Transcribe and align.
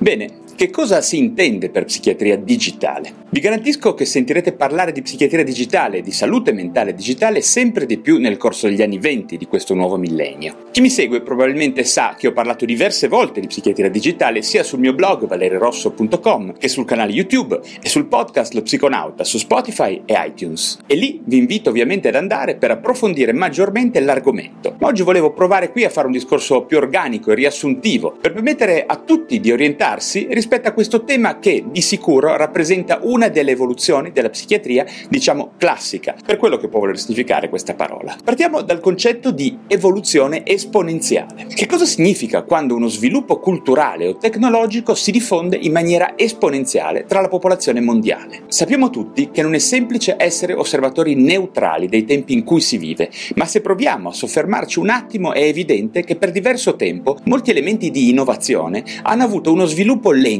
Bene, 0.00 0.30
che 0.58 0.70
cosa 0.70 1.00
si 1.02 1.18
intende 1.18 1.70
per 1.70 1.84
psichiatria 1.84 2.36
digitale? 2.36 3.26
Vi 3.30 3.38
garantisco 3.38 3.94
che 3.94 4.04
sentirete 4.04 4.54
parlare 4.54 4.90
di 4.90 5.02
psichiatria 5.02 5.44
digitale 5.44 5.98
e 5.98 6.02
di 6.02 6.10
salute 6.10 6.50
mentale 6.50 6.94
digitale 6.94 7.42
sempre 7.42 7.86
di 7.86 7.98
più 7.98 8.18
nel 8.18 8.36
corso 8.36 8.66
degli 8.66 8.82
anni 8.82 8.98
20 8.98 9.36
di 9.36 9.46
questo 9.46 9.74
nuovo 9.74 9.96
millennio. 9.96 10.66
Chi 10.72 10.80
mi 10.80 10.90
segue 10.90 11.20
probabilmente 11.20 11.84
sa 11.84 12.16
che 12.18 12.26
ho 12.26 12.32
parlato 12.32 12.64
diverse 12.64 13.06
volte 13.06 13.38
di 13.38 13.46
psichiatria 13.46 13.88
digitale 13.88 14.42
sia 14.42 14.64
sul 14.64 14.80
mio 14.80 14.94
blog 14.94 15.28
valerirosso.com 15.28 16.54
che 16.58 16.66
sul 16.66 16.84
canale 16.84 17.12
YouTube 17.12 17.60
e 17.80 17.88
sul 17.88 18.06
podcast 18.06 18.54
Lo 18.54 18.62
Psiconauta 18.62 19.22
su 19.22 19.38
Spotify 19.38 20.02
e 20.06 20.14
iTunes. 20.26 20.78
E 20.88 20.96
lì 20.96 21.20
vi 21.22 21.36
invito 21.36 21.70
ovviamente 21.70 22.08
ad 22.08 22.16
andare 22.16 22.56
per 22.56 22.72
approfondire 22.72 23.32
maggiormente 23.32 24.00
l'argomento. 24.00 24.74
Ma 24.80 24.88
oggi 24.88 25.04
volevo 25.04 25.32
provare 25.32 25.70
qui 25.70 25.84
a 25.84 25.90
fare 25.90 26.06
un 26.06 26.12
discorso 26.14 26.64
più 26.64 26.78
organico 26.78 27.30
e 27.30 27.36
riassuntivo 27.36 28.16
per 28.20 28.32
permettere 28.32 28.84
a 28.84 28.96
tutti 28.96 29.38
di 29.38 29.52
orientarsi 29.52 30.26
rispetto 30.28 30.46
a 30.56 30.72
questo 30.72 31.04
tema 31.04 31.38
che 31.38 31.64
di 31.70 31.80
sicuro 31.80 32.36
rappresenta 32.36 33.00
una 33.02 33.28
delle 33.28 33.52
evoluzioni 33.52 34.12
della 34.12 34.30
psichiatria, 34.30 34.84
diciamo 35.08 35.52
classica, 35.56 36.14
per 36.24 36.36
quello 36.36 36.56
che 36.56 36.68
può 36.68 36.80
voler 36.80 36.98
significare 36.98 37.48
questa 37.48 37.74
parola. 37.74 38.16
Partiamo 38.22 38.62
dal 38.62 38.80
concetto 38.80 39.30
di 39.30 39.58
evoluzione 39.66 40.44
esponenziale. 40.44 41.46
Che 41.46 41.66
cosa 41.66 41.84
significa 41.84 42.42
quando 42.42 42.74
uno 42.74 42.88
sviluppo 42.88 43.38
culturale 43.38 44.08
o 44.08 44.16
tecnologico 44.16 44.94
si 44.94 45.10
diffonde 45.10 45.56
in 45.56 45.72
maniera 45.72 46.14
esponenziale 46.16 47.04
tra 47.04 47.20
la 47.20 47.28
popolazione 47.28 47.80
mondiale? 47.80 48.42
Sappiamo 48.48 48.90
tutti 48.90 49.30
che 49.30 49.42
non 49.42 49.54
è 49.54 49.58
semplice 49.58 50.16
essere 50.18 50.54
osservatori 50.54 51.14
neutrali 51.14 51.88
dei 51.88 52.04
tempi 52.04 52.32
in 52.32 52.44
cui 52.44 52.60
si 52.60 52.78
vive, 52.78 53.10
ma 53.34 53.44
se 53.44 53.60
proviamo 53.60 54.08
a 54.08 54.12
soffermarci 54.12 54.78
un 54.78 54.90
attimo 54.90 55.32
è 55.32 55.42
evidente 55.42 56.02
che 56.04 56.16
per 56.16 56.30
diverso 56.30 56.76
tempo 56.76 57.18
molti 57.24 57.50
elementi 57.50 57.90
di 57.90 58.08
innovazione 58.08 58.84
hanno 59.02 59.24
avuto 59.24 59.52
uno 59.52 59.64
sviluppo 59.64 60.10
lento, 60.10 60.36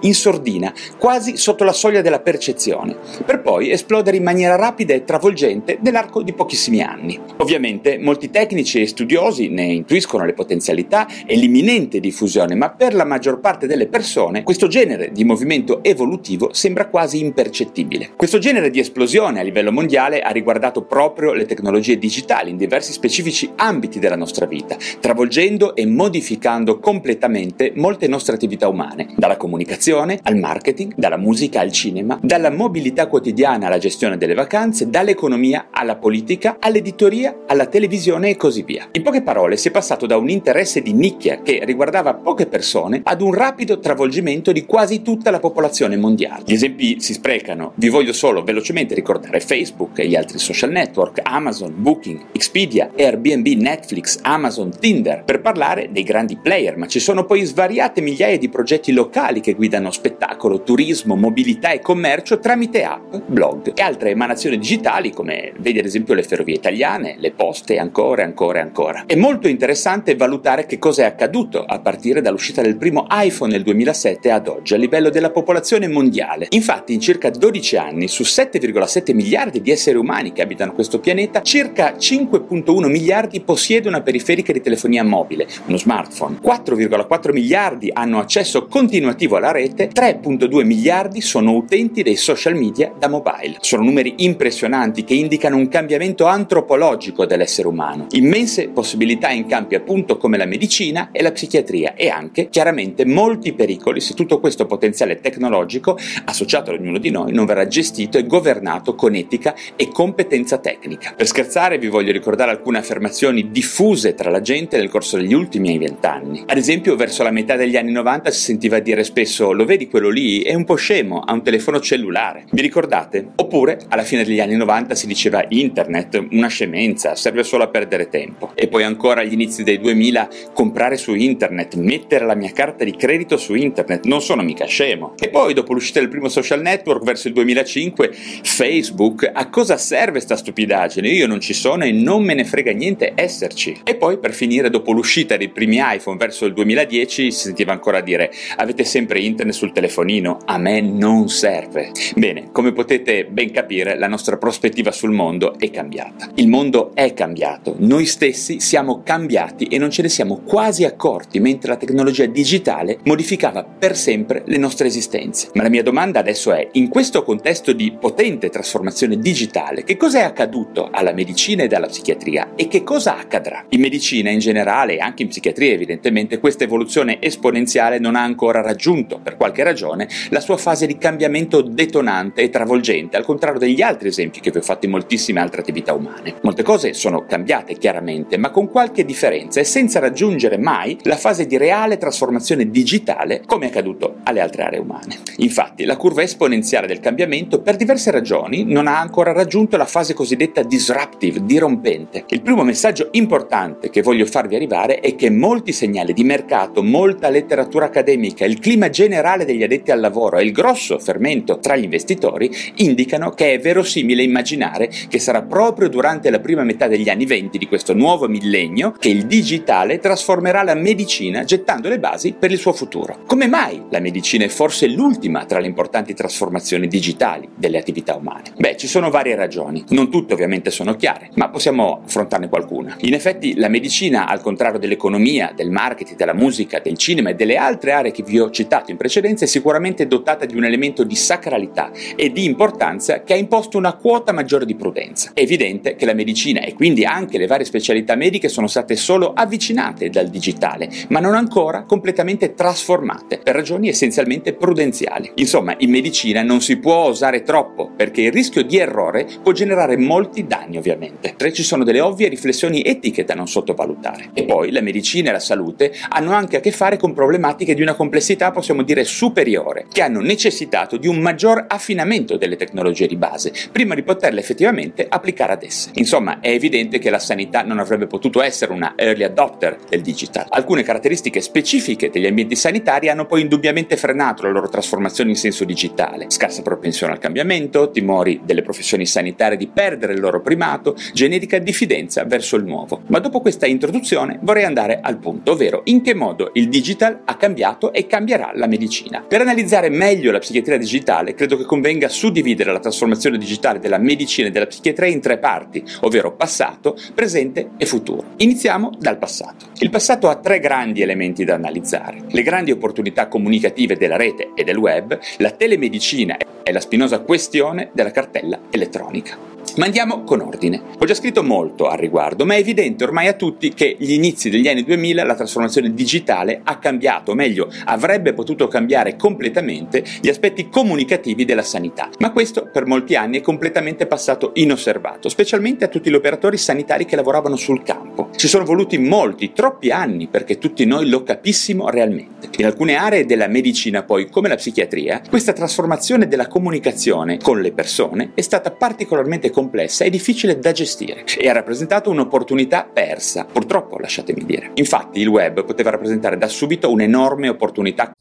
in 0.00 0.14
sordina, 0.14 0.72
quasi 0.98 1.36
sotto 1.36 1.64
la 1.64 1.72
soglia 1.72 2.02
della 2.02 2.20
percezione, 2.20 2.96
per 3.24 3.40
poi 3.42 3.70
esplodere 3.70 4.16
in 4.16 4.22
maniera 4.22 4.56
rapida 4.56 4.94
e 4.94 5.04
travolgente 5.04 5.78
nell'arco 5.80 6.22
di 6.22 6.32
pochissimi 6.32 6.80
anni. 6.80 7.18
Ovviamente 7.38 7.98
molti 7.98 8.30
tecnici 8.30 8.80
e 8.80 8.86
studiosi 8.86 9.48
ne 9.48 9.64
intuiscono 9.64 10.24
le 10.24 10.34
potenzialità 10.34 11.06
e 11.26 11.36
l'imminente 11.36 12.00
diffusione, 12.00 12.54
ma 12.54 12.70
per 12.70 12.94
la 12.94 13.04
maggior 13.04 13.40
parte 13.40 13.66
delle 13.66 13.86
persone 13.86 14.42
questo 14.42 14.68
genere 14.68 15.10
di 15.12 15.24
movimento 15.24 15.82
evolutivo 15.82 16.52
sembra 16.52 16.88
quasi 16.88 17.20
impercettibile. 17.20 18.10
Questo 18.16 18.38
genere 18.38 18.70
di 18.70 18.78
esplosione 18.80 19.40
a 19.40 19.42
livello 19.42 19.72
mondiale 19.72 20.20
ha 20.20 20.30
riguardato 20.30 20.82
proprio 20.82 21.32
le 21.32 21.46
tecnologie 21.46 21.98
digitali 21.98 22.50
in 22.50 22.56
diversi 22.56 22.92
specifici 22.92 23.50
ambiti 23.56 23.98
della 23.98 24.16
nostra 24.16 24.46
vita, 24.46 24.76
travolgendo 25.00 25.74
e 25.74 25.86
modificando 25.86 26.78
completamente 26.78 27.72
molte 27.74 28.08
nostre 28.08 28.34
attività 28.34 28.68
umane, 28.68 29.08
dalla 29.16 29.36
comunicazione 29.40 30.20
al 30.22 30.36
marketing, 30.36 30.92
dalla 30.96 31.16
musica 31.16 31.60
al 31.60 31.72
cinema, 31.72 32.18
dalla 32.22 32.50
mobilità 32.50 33.06
quotidiana 33.06 33.68
alla 33.68 33.78
gestione 33.78 34.18
delle 34.18 34.34
vacanze, 34.34 34.90
dall'economia 34.90 35.68
alla 35.70 35.96
politica, 35.96 36.58
all'editoria, 36.60 37.44
alla 37.46 37.64
televisione 37.64 38.28
e 38.28 38.36
così 38.36 38.62
via. 38.62 38.88
In 38.92 39.02
poche 39.02 39.22
parole 39.22 39.56
si 39.56 39.68
è 39.68 39.70
passato 39.70 40.04
da 40.04 40.18
un 40.18 40.28
interesse 40.28 40.82
di 40.82 40.92
nicchia 40.92 41.40
che 41.40 41.60
riguardava 41.64 42.12
poche 42.12 42.46
persone 42.46 43.00
ad 43.02 43.22
un 43.22 43.32
rapido 43.32 43.78
travolgimento 43.78 44.52
di 44.52 44.66
quasi 44.66 45.00
tutta 45.00 45.30
la 45.30 45.40
popolazione 45.40 45.96
mondiale. 45.96 46.42
Gli 46.44 46.52
esempi 46.52 47.00
si 47.00 47.14
sprecano, 47.14 47.72
vi 47.76 47.88
voglio 47.88 48.12
solo 48.12 48.42
velocemente 48.42 48.94
ricordare 48.94 49.40
Facebook 49.40 50.00
e 50.00 50.06
gli 50.06 50.16
altri 50.16 50.38
social 50.38 50.70
network, 50.70 51.20
Amazon, 51.22 51.72
Booking, 51.76 52.26
Expedia, 52.32 52.90
Airbnb, 52.94 53.46
Netflix, 53.46 54.18
Amazon, 54.20 54.70
Tinder, 54.78 55.24
per 55.24 55.40
parlare 55.40 55.88
dei 55.90 56.02
grandi 56.02 56.36
player, 56.36 56.76
ma 56.76 56.86
ci 56.86 57.00
sono 57.00 57.24
poi 57.24 57.42
svariate 57.44 58.02
migliaia 58.02 58.36
di 58.36 58.50
progetti 58.50 58.92
locali 58.92 59.19
che 59.40 59.52
guidano 59.52 59.90
spettacolo, 59.90 60.62
turismo, 60.62 61.14
mobilità 61.14 61.70
e 61.72 61.80
commercio 61.80 62.38
tramite 62.38 62.84
app, 62.84 63.16
blog 63.26 63.72
e 63.74 63.82
altre 63.82 64.10
emanazioni 64.10 64.58
digitali 64.58 65.12
come 65.12 65.52
vedi 65.58 65.78
ad 65.78 65.84
esempio 65.84 66.14
le 66.14 66.22
ferrovie 66.22 66.54
italiane, 66.54 67.16
le 67.18 67.30
poste 67.30 67.78
ancora 67.78 68.22
e 68.22 68.24
ancora 68.24 68.58
e 68.58 68.62
ancora. 68.62 69.04
È 69.06 69.14
molto 69.14 69.46
interessante 69.46 70.16
valutare 70.16 70.64
che 70.64 70.78
cosa 70.78 71.02
è 71.02 71.04
accaduto 71.04 71.62
a 71.62 71.78
partire 71.80 72.22
dall'uscita 72.22 72.62
del 72.62 72.78
primo 72.78 73.06
iPhone 73.10 73.52
nel 73.52 73.62
2007 73.62 74.30
ad 74.30 74.48
oggi 74.48 74.72
a 74.72 74.78
livello 74.78 75.10
della 75.10 75.30
popolazione 75.30 75.86
mondiale. 75.86 76.46
Infatti 76.50 76.94
in 76.94 77.00
circa 77.00 77.28
12 77.28 77.76
anni 77.76 78.08
su 78.08 78.22
7,7 78.22 79.14
miliardi 79.14 79.60
di 79.60 79.70
esseri 79.70 79.98
umani 79.98 80.32
che 80.32 80.42
abitano 80.42 80.72
questo 80.72 80.98
pianeta, 80.98 81.42
circa 81.42 81.92
5,1 81.92 82.88
miliardi 82.88 83.40
possiedono 83.40 83.96
una 83.96 84.02
periferica 84.02 84.52
di 84.52 84.62
telefonia 84.62 85.04
mobile, 85.04 85.46
uno 85.66 85.76
smartphone, 85.76 86.38
4,4 86.42 87.32
miliardi 87.32 87.90
hanno 87.92 88.18
accesso 88.18 88.66
continuativo 89.10 89.36
alla 89.36 89.50
rete, 89.50 89.88
3,2 89.88 90.64
miliardi 90.64 91.20
sono 91.20 91.52
utenti 91.54 92.02
dei 92.02 92.14
social 92.14 92.54
media 92.54 92.92
da 92.96 93.08
mobile. 93.08 93.56
Sono 93.60 93.82
numeri 93.82 94.14
impressionanti 94.18 95.02
che 95.02 95.14
indicano 95.14 95.56
un 95.56 95.68
cambiamento 95.68 96.26
antropologico 96.26 97.26
dell'essere 97.26 97.66
umano, 97.66 98.06
immense 98.10 98.68
possibilità 98.68 99.30
in 99.30 99.46
campi 99.46 99.74
appunto 99.74 100.16
come 100.16 100.36
la 100.36 100.44
medicina 100.44 101.08
e 101.10 101.22
la 101.22 101.32
psichiatria 101.32 101.94
e 101.94 102.08
anche 102.08 102.48
chiaramente 102.48 103.04
molti 103.04 103.52
pericoli 103.52 104.00
se 104.00 104.14
tutto 104.14 104.38
questo 104.38 104.66
potenziale 104.66 105.16
tecnologico 105.16 105.98
associato 106.26 106.70
ad 106.70 106.78
ognuno 106.78 106.98
di 106.98 107.10
noi 107.10 107.32
non 107.32 107.46
verrà 107.46 107.66
gestito 107.66 108.16
e 108.16 108.26
governato 108.26 108.94
con 108.94 109.14
etica 109.16 109.54
e 109.74 109.88
competenza 109.88 110.58
tecnica. 110.58 111.14
Per 111.16 111.26
scherzare 111.26 111.78
vi 111.78 111.88
voglio 111.88 112.12
ricordare 112.12 112.52
alcune 112.52 112.78
affermazioni 112.78 113.50
diffuse 113.50 114.14
tra 114.14 114.30
la 114.30 114.40
gente 114.40 114.76
nel 114.76 114.88
corso 114.88 115.16
degli 115.16 115.34
ultimi 115.34 115.76
vent'anni. 115.78 116.44
Ad 116.46 116.56
esempio 116.56 116.94
verso 116.94 117.22
la 117.22 117.30
metà 117.30 117.56
degli 117.56 117.76
anni 117.76 117.92
90 117.92 118.30
si 118.30 118.40
sentiva 118.40 118.78
dire 118.78 118.99
spesso 119.04 119.52
lo 119.52 119.64
vedi 119.64 119.88
quello 119.88 120.08
lì 120.08 120.42
è 120.42 120.54
un 120.54 120.64
po' 120.64 120.74
scemo, 120.74 121.20
ha 121.20 121.32
un 121.32 121.42
telefono 121.42 121.80
cellulare. 121.80 122.44
Vi 122.50 122.60
ricordate? 122.60 123.32
Oppure 123.36 123.78
alla 123.88 124.02
fine 124.02 124.24
degli 124.24 124.40
anni 124.40 124.56
90 124.56 124.94
si 124.94 125.06
diceva 125.06 125.44
internet, 125.48 126.26
una 126.30 126.48
scemenza, 126.48 127.14
serve 127.14 127.42
solo 127.42 127.64
a 127.64 127.68
perdere 127.68 128.08
tempo. 128.08 128.52
E 128.54 128.68
poi 128.68 128.84
ancora 128.84 129.20
agli 129.20 129.32
inizi 129.32 129.62
dei 129.62 129.78
2000 129.78 130.28
comprare 130.52 130.96
su 130.96 131.14
internet, 131.14 131.74
mettere 131.76 132.26
la 132.26 132.34
mia 132.34 132.52
carta 132.52 132.84
di 132.84 132.94
credito 132.96 133.36
su 133.36 133.54
internet, 133.54 134.04
non 134.06 134.22
sono 134.22 134.42
mica 134.42 134.66
scemo. 134.66 135.14
E 135.18 135.28
poi 135.28 135.54
dopo 135.54 135.72
l'uscita 135.72 136.00
del 136.00 136.08
primo 136.08 136.28
social 136.28 136.60
network 136.60 137.04
verso 137.04 137.28
il 137.28 137.34
2005, 137.34 138.10
Facebook, 138.42 139.30
a 139.32 139.48
cosa 139.48 139.76
serve 139.76 140.20
sta 140.20 140.36
stupidaggine? 140.36 141.08
Io 141.08 141.26
non 141.26 141.40
ci 141.40 141.54
sono 141.54 141.84
e 141.84 141.92
non 141.92 142.22
me 142.22 142.34
ne 142.34 142.44
frega 142.44 142.72
niente 142.72 143.12
esserci. 143.14 143.80
E 143.84 143.96
poi 143.96 144.18
per 144.18 144.32
finire 144.32 144.70
dopo 144.70 144.92
l'uscita 144.92 145.36
dei 145.36 145.48
primi 145.48 145.78
iPhone 145.80 146.16
verso 146.16 146.46
il 146.46 146.52
2010 146.52 147.30
si 147.30 147.38
sentiva 147.38 147.72
ancora 147.72 148.00
dire 148.00 148.30
avete 148.56 148.84
sempre 148.90 149.20
internet 149.20 149.54
sul 149.54 149.72
telefonino, 149.72 150.38
a 150.44 150.58
me 150.58 150.80
non 150.80 151.28
serve. 151.28 151.92
Bene, 152.16 152.50
come 152.50 152.72
potete 152.72 153.24
ben 153.24 153.52
capire 153.52 153.96
la 153.96 154.08
nostra 154.08 154.36
prospettiva 154.36 154.90
sul 154.90 155.12
mondo 155.12 155.56
è 155.58 155.70
cambiata. 155.70 156.28
Il 156.34 156.48
mondo 156.48 156.90
è 156.94 157.14
cambiato, 157.14 157.76
noi 157.78 158.04
stessi 158.04 158.58
siamo 158.58 159.02
cambiati 159.04 159.66
e 159.66 159.78
non 159.78 159.90
ce 159.90 160.02
ne 160.02 160.08
siamo 160.08 160.40
quasi 160.44 160.84
accorti 160.84 161.38
mentre 161.38 161.70
la 161.70 161.76
tecnologia 161.76 162.26
digitale 162.26 162.98
modificava 163.04 163.62
per 163.64 163.96
sempre 163.96 164.42
le 164.46 164.58
nostre 164.58 164.88
esistenze. 164.88 165.50
Ma 165.54 165.62
la 165.62 165.68
mia 165.68 165.84
domanda 165.84 166.18
adesso 166.18 166.52
è, 166.52 166.68
in 166.72 166.88
questo 166.88 167.22
contesto 167.22 167.72
di 167.72 167.92
potente 167.98 168.48
trasformazione 168.50 169.18
digitale, 169.18 169.84
che 169.84 169.96
cosa 169.96 170.18
è 170.18 170.22
accaduto 170.22 170.88
alla 170.90 171.12
medicina 171.12 171.62
ed 171.62 171.72
alla 171.72 171.86
psichiatria 171.86 172.54
e 172.56 172.66
che 172.66 172.82
cosa 172.82 173.16
accadrà? 173.16 173.66
In 173.68 173.80
medicina 173.80 174.30
in 174.30 174.40
generale 174.40 174.96
e 174.96 174.98
anche 174.98 175.22
in 175.22 175.28
psichiatria 175.28 175.72
evidentemente 175.72 176.40
questa 176.40 176.64
evoluzione 176.64 177.22
esponenziale 177.22 177.98
non 178.00 178.16
ha 178.16 178.22
ancora 178.22 178.60
raggiunto, 178.60 178.78
per 179.22 179.36
qualche 179.36 179.62
ragione, 179.62 180.08
la 180.30 180.40
sua 180.40 180.56
fase 180.56 180.86
di 180.86 180.96
cambiamento 180.96 181.60
detonante 181.60 182.40
e 182.40 182.48
travolgente, 182.48 183.16
al 183.16 183.24
contrario 183.24 183.60
degli 183.60 183.82
altri 183.82 184.08
esempi 184.08 184.40
che 184.40 184.50
vi 184.50 184.58
ho 184.58 184.62
fatto 184.62 184.86
in 184.86 184.92
moltissime 184.92 185.40
altre 185.40 185.60
attività 185.60 185.92
umane. 185.92 186.36
Molte 186.42 186.62
cose 186.62 186.94
sono 186.94 187.26
cambiate 187.26 187.74
chiaramente, 187.74 188.38
ma 188.38 188.50
con 188.50 188.70
qualche 188.70 189.04
differenza 189.04 189.60
e 189.60 189.64
senza 189.64 189.98
raggiungere 189.98 190.56
mai 190.56 190.98
la 191.02 191.16
fase 191.16 191.46
di 191.46 191.58
reale 191.58 191.98
trasformazione 191.98 192.70
digitale 192.70 193.42
come 193.44 193.66
è 193.66 193.68
accaduto 193.68 194.16
alle 194.24 194.40
altre 194.40 194.62
aree 194.62 194.80
umane. 194.80 195.18
Infatti, 195.36 195.84
la 195.84 195.96
curva 195.98 196.22
esponenziale 196.22 196.86
del 196.86 197.00
cambiamento 197.00 197.60
per 197.60 197.76
diverse 197.76 198.10
ragioni 198.10 198.64
non 198.64 198.86
ha 198.86 198.98
ancora 198.98 199.32
raggiunto 199.32 199.76
la 199.76 199.84
fase 199.84 200.14
cosiddetta 200.14 200.62
disruptive, 200.62 201.44
dirompente. 201.44 202.24
Il 202.28 202.40
primo 202.40 202.62
messaggio 202.62 203.08
importante 203.12 203.90
che 203.90 204.00
voglio 204.00 204.24
farvi 204.24 204.54
arrivare 204.54 205.00
è 205.00 205.14
che 205.16 205.28
molti 205.30 205.72
segnali 205.72 206.14
di 206.14 206.24
mercato, 206.24 206.82
molta 206.82 207.28
letteratura 207.28 207.86
accademica, 207.86 208.44
il 208.44 208.58
clima 208.58 208.68
generale 208.90 209.44
degli 209.44 209.62
addetti 209.62 209.90
al 209.90 210.00
lavoro 210.00 210.38
e 210.38 210.44
il 210.44 210.52
grosso 210.52 210.98
fermento 210.98 211.58
tra 211.58 211.76
gli 211.76 211.84
investitori 211.84 212.50
indicano 212.76 213.30
che 213.30 213.54
è 213.54 213.58
verosimile 213.58 214.22
immaginare 214.22 214.90
che 215.08 215.18
sarà 215.18 215.42
proprio 215.42 215.88
durante 215.88 216.30
la 216.30 216.38
prima 216.38 216.62
metà 216.62 216.86
degli 216.86 217.08
anni 217.08 217.26
20 217.26 217.58
di 217.58 217.66
questo 217.66 217.94
nuovo 217.94 218.28
millennio 218.28 218.92
che 218.92 219.08
il 219.08 219.26
digitale 219.26 219.98
trasformerà 219.98 220.62
la 220.62 220.74
medicina 220.74 221.44
gettando 221.44 221.88
le 221.88 221.98
basi 221.98 222.34
per 222.38 222.52
il 222.52 222.58
suo 222.58 222.72
futuro. 222.72 223.18
Come 223.26 223.48
mai 223.48 223.82
la 223.90 223.98
medicina 223.98 224.44
è 224.44 224.48
forse 224.48 224.86
l'ultima 224.86 225.44
tra 225.44 225.58
le 225.58 225.66
importanti 225.66 226.14
trasformazioni 226.14 226.86
digitali 226.86 227.48
delle 227.56 227.78
attività 227.78 228.14
umane? 228.14 228.52
Beh, 228.56 228.76
ci 228.76 228.86
sono 228.86 229.10
varie 229.10 229.34
ragioni. 229.34 229.84
Non 229.88 230.10
tutte 230.10 230.34
ovviamente 230.34 230.70
sono 230.70 230.94
chiare, 230.94 231.30
ma 231.34 231.48
possiamo 231.48 232.02
affrontarne 232.04 232.48
qualcuna. 232.48 232.96
In 233.00 233.14
effetti 233.14 233.56
la 233.56 233.68
medicina, 233.68 234.26
al 234.26 234.40
contrario 234.40 234.78
dell'economia, 234.78 235.52
del 235.54 235.70
marketing, 235.70 236.16
della 236.16 236.34
musica, 236.34 236.78
del 236.78 236.96
cinema 236.96 237.30
e 237.30 237.34
delle 237.34 237.56
altre 237.56 237.92
aree 237.92 238.12
che 238.12 238.22
vi 238.22 238.38
ho 238.38 238.50
citato 238.50 238.58
in 238.90 238.96
precedenza, 238.96 239.44
è 239.44 239.48
sicuramente 239.48 240.06
dotata 240.06 240.44
di 240.46 240.56
un 240.56 240.64
elemento 240.64 241.04
di 241.04 241.14
sacralità 241.14 241.90
e 242.16 242.30
di 242.32 242.44
importanza 242.44 243.22
che 243.22 243.34
ha 243.34 243.36
imposto 243.36 243.78
una 243.78 243.94
quota 243.94 244.32
maggiore 244.32 244.66
di 244.66 244.74
prudenza. 244.74 245.30
È 245.34 245.40
evidente 245.40 245.96
che 245.96 246.06
la 246.06 246.14
medicina 246.14 246.60
e 246.60 246.74
quindi 246.74 247.04
anche 247.04 247.38
le 247.38 247.46
varie 247.46 247.64
specialità 247.64 248.14
mediche 248.14 248.48
sono 248.48 248.66
state 248.66 248.96
solo 248.96 249.32
avvicinate 249.32 250.10
dal 250.10 250.28
digitale, 250.28 250.88
ma 251.08 251.20
non 251.20 251.34
ancora 251.34 251.84
completamente 251.84 252.54
trasformate 252.54 253.38
per 253.38 253.54
ragioni 253.54 253.88
essenzialmente 253.88 254.52
prudenziali. 254.54 255.32
Insomma, 255.36 255.74
in 255.78 255.90
medicina 255.90 256.42
non 256.42 256.60
si 256.60 256.78
può 256.78 257.04
osare 257.04 257.42
troppo 257.42 257.90
perché 257.94 258.22
il 258.22 258.32
rischio 258.32 258.62
di 258.62 258.78
errore 258.78 259.26
può 259.42 259.52
generare 259.52 259.96
molti 259.96 260.46
danni 260.46 260.76
ovviamente. 260.76 261.34
Tre 261.36 261.52
ci 261.52 261.62
sono 261.62 261.84
delle 261.84 262.00
ovvie 262.00 262.28
riflessioni 262.28 262.82
etiche 262.82 263.24
da 263.24 263.34
non 263.34 263.48
sottovalutare. 263.48 264.30
E 264.34 264.44
poi 264.44 264.70
la 264.70 264.80
medicina 264.80 265.30
e 265.30 265.32
la 265.32 265.40
salute 265.40 265.92
hanno 266.08 266.32
anche 266.32 266.56
a 266.56 266.60
che 266.60 266.70
fare 266.70 266.96
con 266.96 267.12
problematiche 267.12 267.74
di 267.74 267.82
una 267.82 267.94
complessità 267.94 268.49
possiamo 268.50 268.82
dire 268.82 269.04
superiore, 269.04 269.86
che 269.90 270.02
hanno 270.02 270.20
necessitato 270.20 270.96
di 270.96 271.06
un 271.06 271.18
maggior 271.18 271.64
affinamento 271.68 272.36
delle 272.36 272.56
tecnologie 272.56 273.06
di 273.06 273.16
base 273.16 273.52
prima 273.70 273.94
di 273.94 274.02
poterle 274.02 274.40
effettivamente 274.40 275.06
applicare 275.08 275.52
ad 275.52 275.62
esse. 275.62 275.90
Insomma, 275.94 276.40
è 276.40 276.50
evidente 276.50 276.98
che 276.98 277.10
la 277.10 277.18
sanità 277.18 277.62
non 277.62 277.78
avrebbe 277.78 278.06
potuto 278.06 278.42
essere 278.42 278.72
una 278.72 278.94
early 278.96 279.24
adopter 279.24 279.78
del 279.88 280.00
digital. 280.00 280.46
Alcune 280.48 280.82
caratteristiche 280.82 281.40
specifiche 281.40 282.10
degli 282.10 282.26
ambienti 282.26 282.56
sanitari 282.56 283.08
hanno 283.08 283.26
poi 283.26 283.42
indubbiamente 283.42 283.96
frenato 283.96 284.42
la 284.42 284.50
loro 284.50 284.68
trasformazione 284.68 285.30
in 285.30 285.36
senso 285.36 285.64
digitale. 285.64 286.26
Scarsa 286.28 286.62
propensione 286.62 287.12
al 287.12 287.18
cambiamento, 287.18 287.90
timori 287.90 288.40
delle 288.44 288.62
professioni 288.62 289.06
sanitarie 289.06 289.56
di 289.56 289.68
perdere 289.68 290.12
il 290.12 290.20
loro 290.20 290.40
primato, 290.40 290.96
generica 291.12 291.58
diffidenza 291.58 292.24
verso 292.24 292.56
il 292.56 292.64
nuovo. 292.64 293.02
Ma 293.06 293.18
dopo 293.18 293.40
questa 293.40 293.66
introduzione 293.66 294.38
vorrei 294.42 294.64
andare 294.64 295.00
al 295.00 295.18
punto, 295.18 295.52
ovvero 295.52 295.82
in 295.84 296.02
che 296.02 296.14
modo 296.14 296.50
il 296.54 296.68
digital 296.68 297.22
ha 297.24 297.36
cambiato 297.36 297.92
e 297.92 298.06
cambierà 298.06 298.39
la 298.54 298.66
medicina. 298.66 299.20
Per 299.26 299.40
analizzare 299.40 299.88
meglio 299.90 300.32
la 300.32 300.38
psichiatria 300.38 300.78
digitale, 300.78 301.34
credo 301.34 301.56
che 301.56 301.64
convenga 301.64 302.08
suddividere 302.08 302.72
la 302.72 302.80
trasformazione 302.80 303.36
digitale 303.36 303.78
della 303.78 303.98
medicina 303.98 304.48
e 304.48 304.50
della 304.50 304.66
psichiatria 304.66 305.10
in 305.10 305.20
tre 305.20 305.38
parti, 305.38 305.84
ovvero 306.00 306.34
passato, 306.34 306.96
presente 307.14 307.70
e 307.76 307.86
futuro. 307.86 308.24
Iniziamo 308.36 308.90
dal 308.98 309.18
passato. 309.18 309.66
Il 309.80 309.90
passato 309.90 310.28
ha 310.28 310.36
tre 310.36 310.58
grandi 310.58 311.02
elementi 311.02 311.44
da 311.44 311.54
analizzare. 311.54 312.22
Le 312.28 312.42
grandi 312.42 312.70
opportunità 312.70 313.28
comunicative 313.28 313.96
della 313.96 314.16
rete 314.16 314.50
e 314.54 314.64
del 314.64 314.78
web, 314.78 315.18
la 315.38 315.50
telemedicina 315.50 316.36
e 316.62 316.72
la 316.72 316.80
spinosa 316.80 317.20
questione 317.20 317.90
della 317.92 318.10
cartella 318.10 318.60
elettronica. 318.70 319.36
Ma 319.76 319.84
andiamo 319.84 320.24
con 320.24 320.40
ordine. 320.40 320.82
Ho 320.98 321.04
già 321.04 321.14
scritto 321.14 321.42
molto 321.42 321.88
al 321.88 321.98
riguardo, 321.98 322.44
ma 322.44 322.54
è 322.54 322.58
evidente 322.58 323.04
ormai 323.04 323.28
a 323.28 323.34
tutti 323.34 323.72
che 323.72 323.96
gli 323.98 324.12
inizi 324.12 324.50
degli 324.50 324.68
anni 324.68 324.84
2000 324.84 325.24
la 325.24 325.34
trasformazione 325.34 325.94
digitale 325.94 326.60
ha 326.64 326.78
cambiato, 326.78 327.32
o 327.32 327.34
meglio, 327.34 327.68
avrebbe 327.84 328.32
potuto 328.32 328.68
cambiare 328.68 329.16
completamente 329.16 330.04
gli 330.20 330.28
aspetti 330.28 330.68
comunicativi 330.68 331.44
della 331.44 331.62
sanità. 331.62 332.10
Ma 332.18 332.32
questo 332.32 332.68
per 332.72 332.86
molti 332.86 333.14
anni 333.14 333.38
è 333.38 333.42
completamente 333.42 334.06
passato 334.06 334.52
inosservato, 334.54 335.28
specialmente 335.28 335.84
a 335.84 335.88
tutti 335.88 336.10
gli 336.10 336.14
operatori 336.14 336.56
sanitari 336.56 337.04
che 337.04 337.16
lavoravano 337.16 337.56
sul 337.56 337.82
campo. 337.82 337.99
Ci 338.36 338.48
sono 338.48 338.64
voluti 338.64 338.98
molti, 338.98 339.52
troppi 339.52 339.90
anni 339.90 340.28
perché 340.28 340.58
tutti 340.58 340.84
noi 340.84 341.08
lo 341.08 341.22
capissimo 341.22 341.90
realmente. 341.90 342.48
In 342.56 342.64
alcune 342.64 342.96
aree 342.96 343.26
della 343.26 343.48
medicina, 343.48 344.02
poi, 344.02 344.28
come 344.28 344.48
la 344.48 344.56
psichiatria, 344.56 345.20
questa 345.28 345.52
trasformazione 345.52 346.26
della 346.26 346.48
comunicazione 346.48 347.38
con 347.38 347.60
le 347.60 347.72
persone 347.72 348.32
è 348.34 348.40
stata 348.40 348.70
particolarmente 348.70 349.50
complessa 349.50 350.04
e 350.04 350.10
difficile 350.10 350.58
da 350.58 350.72
gestire 350.72 351.24
e 351.38 351.48
ha 351.48 351.52
rappresentato 351.52 352.10
un'opportunità 352.10 352.88
persa, 352.90 353.44
purtroppo 353.44 353.98
lasciatemi 353.98 354.44
dire. 354.44 354.70
Infatti 354.74 355.20
il 355.20 355.28
web 355.28 355.64
poteva 355.64 355.90
rappresentare 355.90 356.36
da 356.36 356.48
subito 356.48 356.90
un'enorme 356.90 357.48
opportunità. 357.48 358.12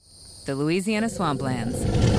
The 0.45 0.53
Louisiana 0.53 1.07
Swamplands. 1.07 2.18